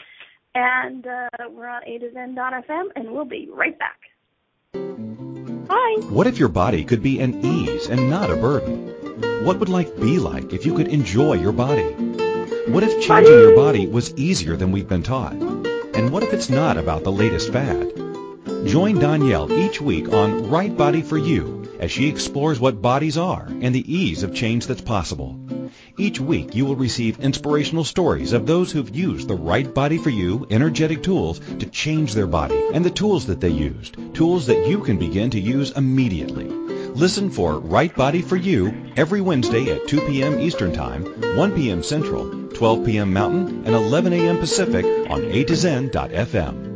[0.54, 3.98] and uh, we're on A to Zen.fm, and we'll be right back.
[5.68, 6.00] Hi.
[6.08, 8.94] What if your body could be an ease and not a burden?
[9.44, 11.88] What would life be like if you could enjoy your body?
[12.68, 15.32] What if changing your body was easier than we've been taught?
[15.32, 17.92] And what if it's not about the latest fad?
[18.66, 23.46] Join Donnielle each week on Right Body for You as she explores what bodies are
[23.48, 25.45] and the ease of change that's possible.
[25.98, 30.10] Each week you will receive inspirational stories of those who've used the Right Body for
[30.10, 34.68] You energetic tools to change their body and the tools that they used, tools that
[34.68, 36.44] you can begin to use immediately.
[36.44, 40.38] Listen for Right Body for You every Wednesday at 2 p.m.
[40.38, 41.04] Eastern Time,
[41.36, 41.82] 1 p.m.
[41.82, 43.14] Central, 12 p.m.
[43.14, 44.36] Mountain, and 11 a.m.
[44.36, 46.75] Pacific on A to Zen.fm.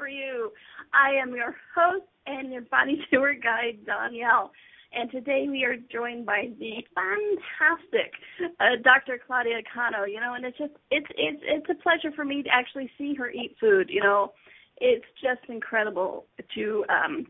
[0.00, 0.50] For You.
[0.94, 4.48] I am your host and your body tour guide, Donnielle.
[4.94, 8.14] And today we are joined by the fantastic
[8.58, 9.20] uh, Dr.
[9.24, 10.06] Claudia Cano.
[10.06, 13.14] You know, and it's just it's it's it's a pleasure for me to actually see
[13.14, 13.90] her eat food.
[13.90, 14.32] You know,
[14.78, 16.24] it's just incredible
[16.54, 17.26] to um,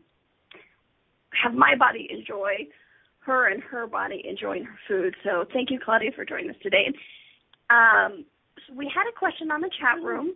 [1.43, 2.69] have my body enjoy
[3.19, 5.13] her and her body enjoying her food.
[5.25, 6.87] So thank you, Claudia, for joining us today.
[7.69, 8.23] Um,
[8.65, 10.31] so we had a question on the chat room.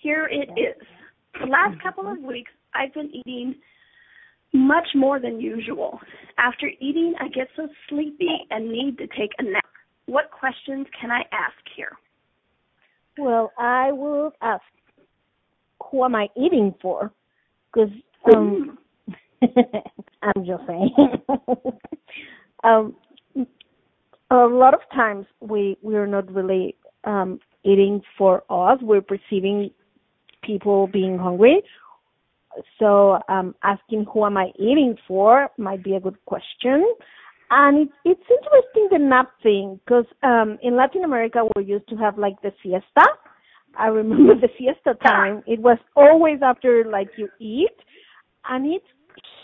[0.00, 0.82] Here it is.
[1.40, 3.54] The last couple of weeks, I've been eating
[4.52, 5.98] much more than usual.
[6.38, 9.64] After eating, I get so sleepy and need to take a nap.
[10.06, 11.92] What questions can I ask here?
[13.18, 14.62] Well, I will ask,
[15.90, 17.12] who am I eating for?
[17.72, 17.90] Because
[18.34, 18.78] um,
[20.22, 20.94] I'm just saying.
[22.64, 22.96] um,
[24.30, 26.74] a lot of times we we are not really
[27.04, 28.78] um, eating for us.
[28.82, 29.70] We're perceiving
[30.46, 31.62] people being hungry.
[32.78, 36.84] So um, asking who am I eating for might be a good question.
[37.50, 41.96] And it's it's interesting the nap thing because um, in Latin America we used to
[41.96, 43.06] have like the siesta.
[43.78, 45.42] I remember the siesta time.
[45.46, 47.76] It was always after like you eat,
[48.48, 48.86] and it's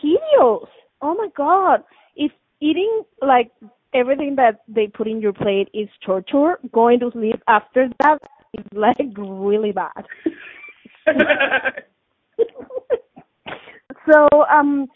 [0.01, 0.69] hideous.
[1.01, 1.85] Oh my god!
[2.17, 3.53] If eating like
[3.95, 8.19] everything that they put in your plate is torture, going to sleep after that
[8.55, 10.05] is like really bad.
[14.11, 14.87] So um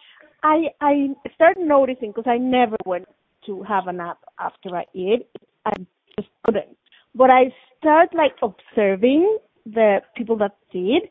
[0.42, 3.06] I I started noticing because I never went
[3.46, 5.26] to have a nap after I eat.
[5.64, 5.72] I
[6.18, 6.76] just couldn't.
[7.14, 11.10] But I start like observing the people that eat,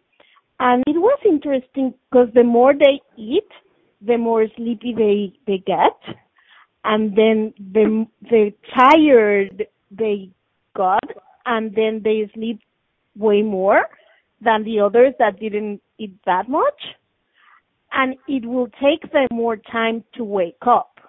[0.59, 3.49] and it was interesting because the more they eat,
[4.01, 6.15] the more sleepy they they get,
[6.83, 10.29] and then the the tired they
[10.75, 11.03] got,
[11.45, 12.59] and then they sleep
[13.17, 13.85] way more
[14.45, 16.81] than the others that didn't eat that much
[17.95, 20.99] and it will take them more time to wake up.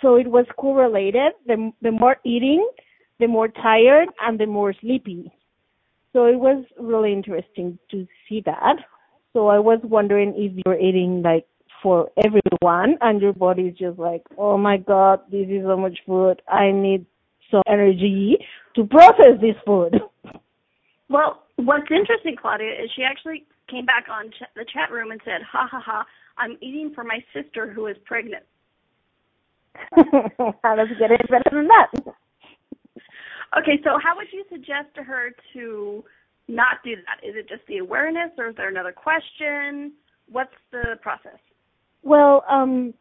[0.00, 1.32] So it was correlated.
[1.46, 2.66] The, the more eating,
[3.20, 5.30] the more tired and the more sleepy.
[6.12, 8.76] So it was really interesting to see that.
[9.32, 11.46] So I was wondering if you're eating like
[11.82, 15.98] for everyone and your body is just like, oh my god, this is so much
[16.06, 16.40] food.
[16.48, 17.04] I need
[17.50, 18.38] some energy
[18.76, 20.00] to process this food.
[21.10, 25.20] Well, what's interesting, Claudia, is she actually came back on ch- the chat room and
[25.24, 26.06] said, "Ha ha ha!
[26.38, 28.44] I'm eating for my sister who is pregnant."
[30.64, 31.90] how does it get any better than that?
[33.56, 36.04] Okay, so how would you suggest to her to
[36.48, 37.26] not do that?
[37.26, 39.92] Is it just the awareness, or is there another question?
[40.30, 41.38] What's the process?
[42.02, 42.94] Well, um,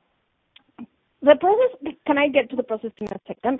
[1.21, 1.93] the process.
[2.05, 3.59] Can I get to the process in a second?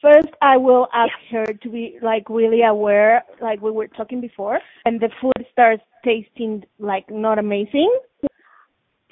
[0.00, 4.60] First, I will ask her to be like really aware, like we were talking before,
[4.84, 7.90] and the food starts tasting like not amazing.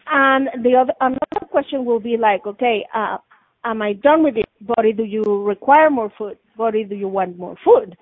[0.06, 3.18] And the other another question will be like, okay, uh,
[3.64, 4.46] am I done with it?
[4.60, 6.38] Body, do you require more food?
[6.56, 7.96] Body, do you want more food?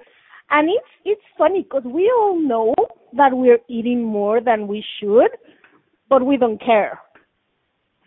[0.51, 2.75] And it's it's funny because we all know
[3.15, 5.31] that we're eating more than we should,
[6.11, 7.01] but we don't care.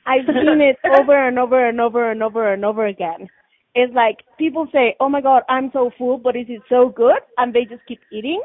[0.06, 3.28] I've seen it over and over and over and over and over again
[3.76, 7.22] It's like people say, "Oh my God, I'm so full, but is it so good?"
[7.38, 8.42] And they just keep eating,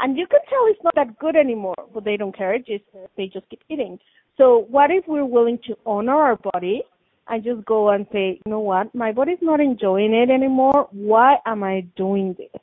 [0.00, 2.58] and you can tell it's not that good anymore, but they don't care.
[2.58, 2.84] Just
[3.16, 3.98] they just keep eating.
[4.36, 6.82] So what if we're willing to honor our body
[7.28, 10.88] and just go and say, you know what, my body's not enjoying it anymore.
[10.92, 12.60] Why am I doing this?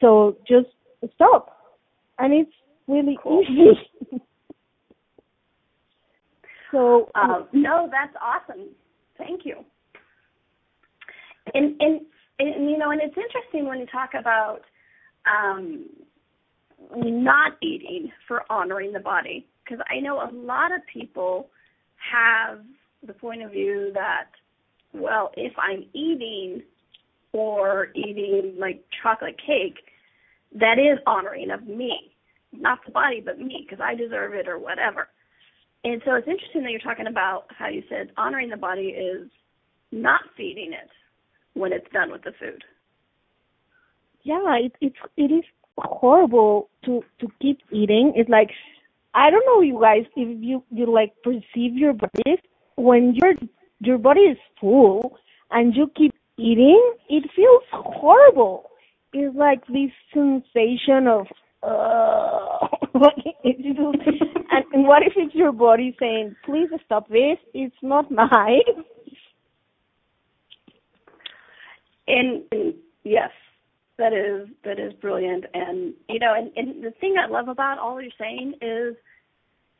[0.00, 0.66] So just
[1.14, 1.56] stop,
[2.18, 2.52] and it's
[2.88, 3.42] really Cool.
[3.42, 4.20] easy.
[6.72, 8.68] so Um, no, that's awesome.
[9.18, 9.64] Thank you.
[11.54, 12.00] And, and
[12.38, 14.60] and you know, and it's interesting when you talk about
[15.26, 15.86] um,
[16.94, 21.48] not eating for honoring the body, because I know a lot of people
[22.12, 22.60] have
[23.06, 24.26] the point of view that,
[24.92, 26.62] well, if I'm eating
[27.32, 29.78] or eating like chocolate cake,
[30.54, 32.12] that is honoring of me,
[32.52, 35.08] not the body, but me, because I deserve it or whatever.
[35.84, 39.28] And so it's interesting that you're talking about how you said honoring the body is
[39.92, 40.90] not feeding it
[41.56, 42.62] when it's done with the food.
[44.22, 45.44] yeah, it, it's it is
[45.78, 48.12] horrible to to keep eating.
[48.16, 48.50] It's like
[49.14, 52.42] I don't know, you guys, if you you like perceive your body
[52.76, 53.34] when your
[53.80, 55.16] your body is full
[55.50, 58.70] and you keep eating, it feels horrible.
[59.12, 61.26] It's like this sensation of
[61.62, 62.66] uh,
[63.44, 63.64] and,
[64.72, 67.38] and what if it's your body saying, "Please stop this.
[67.54, 68.76] It's not nice."
[72.08, 73.30] And, and yes,
[73.98, 75.44] that is that is brilliant.
[75.54, 78.94] And you know, and, and the thing I love about all you're saying is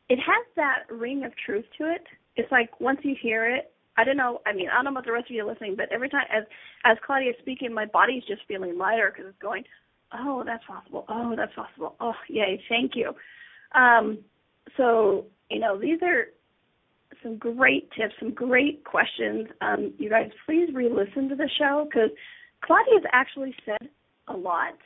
[0.09, 2.03] it has that ring of truth to it.
[2.35, 4.41] It's like once you hear it, I don't know.
[4.45, 6.43] I mean, I don't know about the rest of you listening, but every time as
[6.85, 9.63] as Claudia is speaking, my body's just feeling lighter because it's going,
[10.13, 11.05] oh, that's possible.
[11.09, 11.95] Oh, that's possible.
[11.99, 13.13] Oh, yay, thank you.
[13.73, 14.19] Um,
[14.77, 16.27] so you know, these are
[17.23, 19.47] some great tips, some great questions.
[19.61, 22.09] Um, you guys, please re-listen to the show because
[22.63, 23.89] Claudia's actually said
[24.27, 24.77] a lot,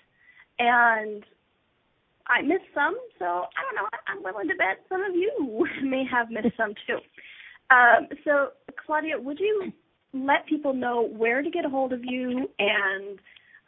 [0.59, 1.23] and
[2.27, 2.97] I missed some.
[3.19, 3.87] So I don't know.
[4.07, 6.99] I'm willing to bet some of you may have missed some too.
[7.69, 8.49] Um, so
[8.85, 9.71] Claudia, would you
[10.13, 12.49] let people know where to get a hold of you?
[12.59, 13.19] And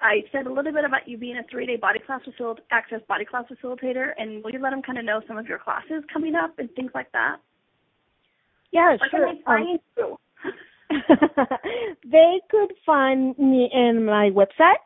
[0.01, 3.23] I said a little bit about you being a three-day body class facil- access body
[3.23, 6.35] class facilitator, and will you let them kind of know some of your classes coming
[6.35, 7.37] up and things like that?
[8.73, 9.27] Yeah, Where sure.
[9.27, 10.17] can they um, find you?
[12.11, 14.81] they could find me in my website,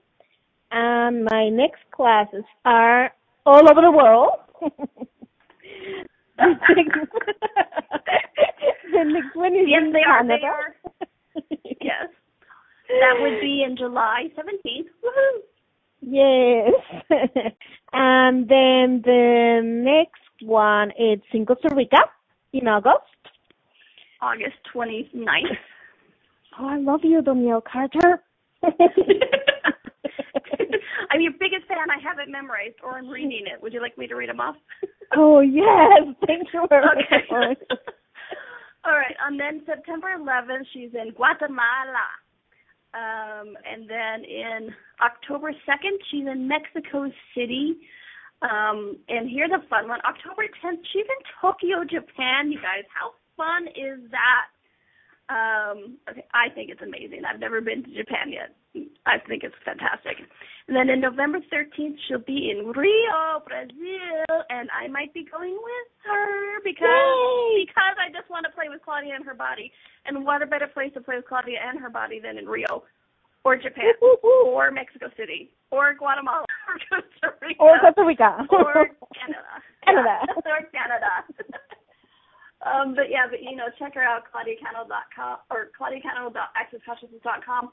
[0.72, 3.12] And my next classes are
[3.46, 4.30] all over the world.
[6.38, 6.56] the
[9.06, 10.48] next one is Yes, in Canada.
[10.48, 10.76] are.
[11.82, 12.10] Yes.
[12.88, 14.90] That would be in July 17th.
[15.04, 15.42] Woohoo!
[16.02, 16.72] Yes.
[17.94, 21.98] and then the next one is in Costa Rica
[22.54, 23.04] in August.
[24.22, 25.58] August 29th.
[26.60, 28.22] Oh, I love you, Donnielle Carter.
[31.12, 31.90] I'm your biggest fan.
[31.90, 33.62] I have it memorized, or I'm reading it.
[33.62, 34.56] Would you like me to read them off?
[35.16, 37.26] oh yes, thank you very okay.
[37.32, 37.58] much.
[38.86, 39.16] All right.
[39.26, 42.08] And then September 11th, she's in Guatemala.
[42.96, 44.74] Um, and then in
[45.04, 47.76] October 2nd, she's in Mexico City.
[48.42, 50.00] Um, and here's a fun one.
[50.08, 52.52] October 10th, she's in Tokyo, Japan.
[52.52, 54.48] You guys, how fun is that?
[55.28, 57.24] Um, okay, I think it's amazing.
[57.26, 58.56] I've never been to Japan yet.
[59.06, 60.18] I think it's fantastic.
[60.68, 65.54] And then in November 13th, she'll be in Rio, Brazil, and I might be going
[65.54, 67.66] with her because Yay!
[67.70, 69.72] because I just want to play with Claudia and her body.
[70.06, 72.84] And what a better place to play with Claudia and her body than in Rio,
[73.46, 78.48] or Japan, or Mexico City, or Guatemala, or Costa Rica, Or Costa Rica.
[78.50, 79.54] or Canada,
[79.86, 80.16] Canada.
[80.26, 81.14] Yeah, or Canada.
[82.66, 87.70] um, but yeah, but you know, check her out, ClaudiaCano.com or ClaudiaCano.accessconsciousness.com,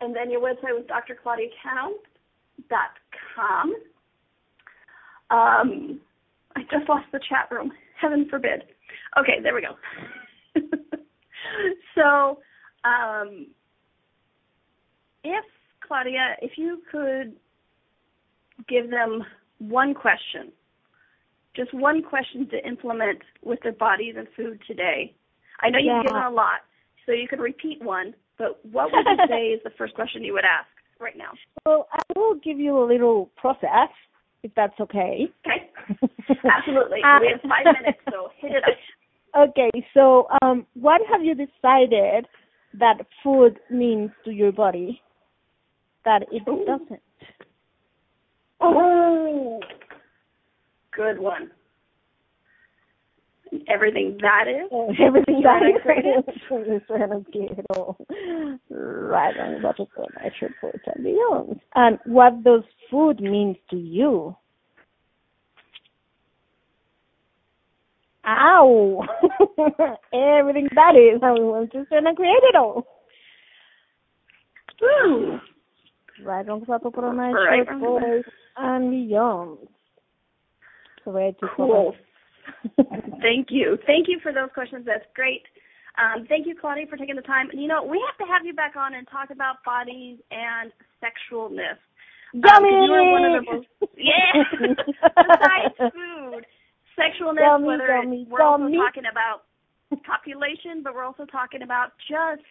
[0.00, 3.74] and then your website was drclaudiacano.com.
[5.30, 6.00] Um,
[6.56, 7.72] I just lost the chat room.
[8.00, 8.64] Heaven forbid.
[9.18, 9.76] Okay, there we go.
[11.94, 12.38] so,
[12.88, 13.46] um,
[15.22, 15.44] if
[15.86, 17.36] Claudia, if you could
[18.68, 19.24] give them
[19.58, 20.50] one question,
[21.54, 25.14] just one question to implement with their bodies and food today.
[25.60, 26.02] I know you've Yeah.
[26.02, 26.64] given a lot,
[27.04, 30.32] so you could repeat one, but what would you say is the first question you
[30.32, 30.66] would ask
[30.98, 31.32] right now?
[31.66, 33.92] Well, I will give you a little process,
[34.42, 35.28] if that's okay.
[35.46, 35.68] Okay?
[36.50, 37.00] Absolutely.
[37.04, 38.70] Uh, we have five minutes, so hit it up.
[39.32, 42.26] Okay, so um, what have you decided
[42.80, 45.00] that food means to your body
[46.04, 46.64] that it Ooh.
[46.66, 47.00] doesn't?
[48.60, 49.60] Oh,
[50.92, 51.52] good one.
[53.72, 54.70] Everything that is.
[55.00, 56.24] Everything that is created.
[56.28, 56.82] is
[57.32, 57.96] quiero.
[58.68, 61.60] Right on what is the nature foods and beyond.
[61.74, 64.36] And what does food mean to you?
[68.26, 69.02] Ow!
[70.12, 72.86] Everything that is, and we want to trying to create it all.
[74.80, 75.38] Woo!
[76.24, 77.66] Right on por nature Right
[78.56, 79.58] and beyond.
[81.04, 81.94] So where to Cool.
[83.22, 83.78] Thank you.
[83.86, 84.84] Thank you for those questions.
[84.86, 85.42] That's great.
[85.98, 87.50] Um, thank you, Claudia, for taking the time.
[87.50, 90.72] And you know, we have to have you back on and talk about bodies and
[91.02, 91.76] sexualness.
[92.32, 92.68] Um, Yummy!
[92.70, 93.66] you are one of the most
[93.98, 94.32] yeah.
[95.16, 96.46] Besides food,
[96.96, 97.42] sexualness.
[97.42, 99.42] Yummy, whether yummy, we're also talking about
[100.06, 102.46] population, but we're also talking about just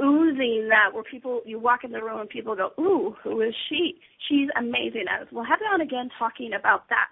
[0.00, 3.54] oozing that where people you walk in the room and people go, "Ooh, who is
[3.68, 3.98] she?
[4.28, 7.10] She's amazing at it." We'll have you on again talking about that.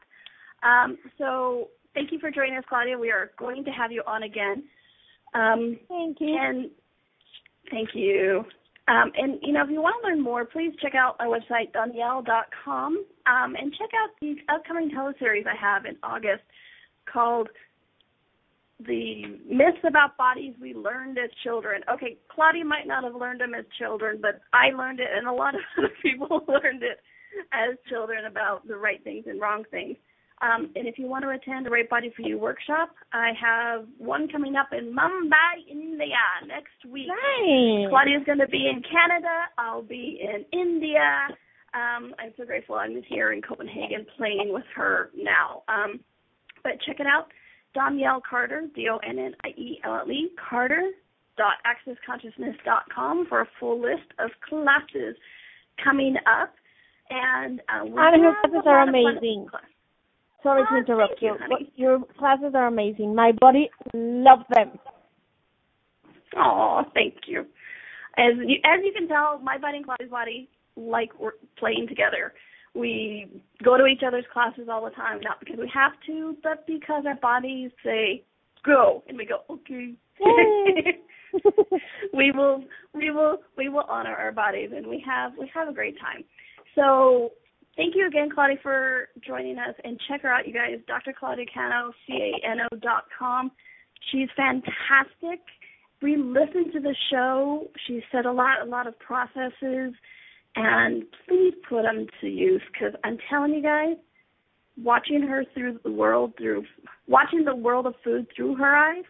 [0.66, 2.99] Um, so thank you for joining us, Claudia.
[2.99, 4.64] We are going to have you on again.
[5.34, 6.36] Um, Thank you.
[6.40, 6.70] and
[7.70, 8.45] thank you.
[8.86, 11.72] Um, and you know, if you want to learn more, please check out our website
[11.72, 16.42] danielle.com um, and check out the upcoming teleseries I have in August
[17.11, 17.49] called
[18.86, 23.55] "The Myths About Bodies We Learned as Children." Okay, Claudia might not have learned them
[23.55, 27.01] as children, but I learned it, and a lot of other people learned it
[27.53, 29.97] as children about the right things and wrong things.
[30.45, 33.86] Um, and if you want to attend a Right Body for You workshop, I have
[33.97, 36.16] one coming up in Mumbai, India
[36.47, 37.09] next week.
[37.09, 37.88] Nice.
[37.88, 39.47] Claudia's going to be in Canada.
[39.57, 41.28] I'll be in India.
[41.72, 45.62] Um, I'm so grateful I'm here in Copenhagen playing with her now.
[45.68, 46.01] Um,
[46.62, 47.28] but check it out.
[47.74, 50.90] Donnielle Carter, D-O-N-N-I-E-L-L-E, Carter
[51.36, 55.16] dot accessconsciousness.com for a full list of classes
[55.82, 56.55] coming up.
[57.11, 59.47] And uh, we your have a classes are amazing.
[59.51, 59.62] class-
[60.45, 61.38] Sorry Oh, to interrupt thank you, you.
[61.40, 61.55] honey.
[61.72, 63.14] but Your classes are amazing.
[63.14, 64.78] My body loves them.
[66.36, 67.40] Oh, thank you.
[68.16, 72.32] As you as you can tell, my body and Claudia's body like we're playing together.
[72.74, 73.28] We
[73.64, 77.05] go to each other's classes all the time, not because we have to, but because
[77.07, 78.22] our bodies say
[78.64, 79.95] go, and we go okay.
[82.12, 82.62] We will
[82.95, 86.22] we will we will honor our bodies, and we have we have a great time.
[86.76, 87.32] So
[87.77, 90.79] thank you again, Claudia, for joining us, and check her out, you guys.
[90.87, 91.12] Dr.
[91.18, 93.51] Claudia Cano, C A N O dot com.
[94.11, 95.41] She's fantastic
[96.03, 97.68] We listened to the show.
[97.87, 99.95] She said a lot, a lot of processes,
[100.57, 103.97] and please put them to use because I'm telling you guys,
[104.83, 106.64] watching her through the world, through
[107.07, 109.05] watching the world of food through her eyes,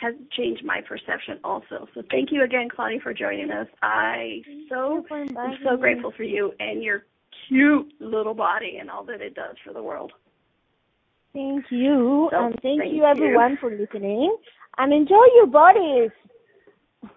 [0.00, 1.86] has changed my perception also.
[1.94, 3.66] So thank you again, Claudia, for joining us.
[3.82, 7.04] I so am so grateful for you and your
[7.50, 10.12] cute little body and all that it does for the world.
[11.32, 12.28] Thank you.
[12.32, 13.04] So, and thank, thank you you.
[13.04, 14.34] everyone for listening.
[14.78, 16.10] And enjoy your bodies.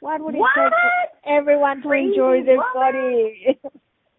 [0.00, 0.50] what would it What?
[0.56, 2.74] take for everyone to Crazy enjoy their woman.
[2.74, 3.58] body?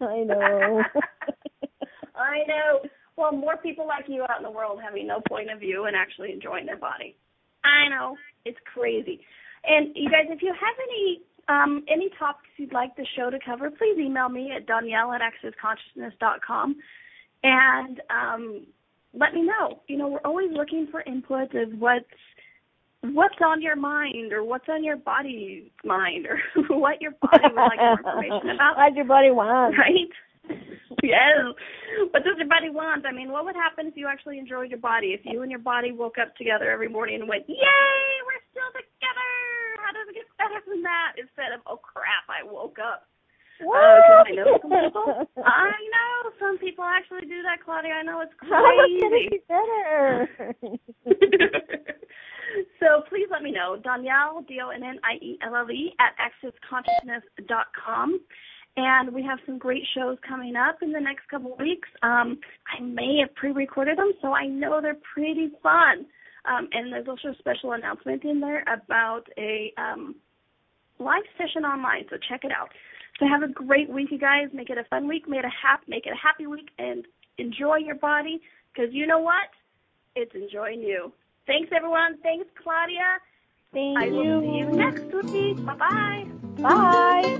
[0.00, 0.82] I know.
[2.16, 2.80] I know.
[3.16, 5.96] Well, more people like you out in the world having no point of view and
[5.96, 7.16] actually enjoying their body.
[7.64, 8.16] I know.
[8.44, 9.20] It's crazy.
[9.64, 13.38] And you guys, if you have any um, any topics you'd like the show to
[13.44, 16.76] cover, please email me at Donnielle at accessconsciousness.com
[17.42, 18.66] and um,
[19.14, 19.80] let me know.
[19.88, 22.04] You know, we're always looking for input of what's
[23.02, 26.38] what's on your mind or what's on your body's mind or
[26.76, 28.76] what your body would like more information about.
[28.76, 29.78] What your body wants.
[29.78, 30.10] Right?
[31.02, 31.54] yes.
[32.10, 33.06] What does your body want?
[33.06, 35.08] I mean, what would happen if you actually enjoyed your body?
[35.08, 37.56] If you and your body woke up together every morning and went, Yay,
[38.26, 39.45] we're still together.
[39.96, 41.16] How does it get better than that?
[41.16, 43.08] Instead of, Oh crap, I woke up.
[43.56, 45.08] Uh, 'cause I know some people.
[45.40, 47.94] I know some people actually do that, Claudia.
[47.94, 48.52] I know it's crazy.
[48.52, 48.60] How
[48.92, 50.28] it be better?
[52.80, 53.76] so please let me know.
[53.80, 58.20] Donnielle, D-O-N-N-I-E-L-L-E, at accessconsciousness.com.
[58.78, 61.88] And we have some great shows coming up in the next couple of weeks.
[62.02, 62.38] Um,
[62.78, 66.04] I may have pre-recorded them, so I know they're pretty fun.
[66.46, 70.14] Um, and there's also a special announcement in there about a um,
[70.98, 72.68] live session online, so check it out.
[73.18, 74.48] So have a great week, you guys.
[74.52, 75.28] Make it a fun week.
[75.28, 77.04] Make it a hap- make it a happy week, and
[77.38, 78.40] enjoy your body.
[78.72, 79.48] Because you know what?
[80.14, 81.12] It's enjoying you.
[81.46, 82.18] Thanks, everyone.
[82.22, 83.18] Thanks, Claudia.
[83.72, 84.14] Thank I you.
[84.14, 85.64] will see you next week.
[85.64, 86.26] Bye bye.
[86.62, 87.38] Bye.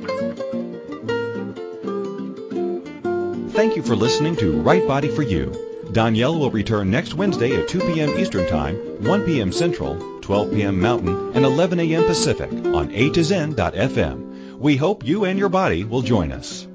[3.51, 5.66] Thank you for listening to Right Body for You.
[5.93, 8.19] Donnielle will return next Wednesday at 2 p.m.
[8.19, 9.53] Eastern Time, 1 p.m.
[9.53, 10.81] Central, 12 p.m.
[10.81, 12.05] Mountain, and 11 a.m.
[12.05, 14.59] Pacific on A to Zen.fm.
[14.59, 16.67] We hope you and your body will join us.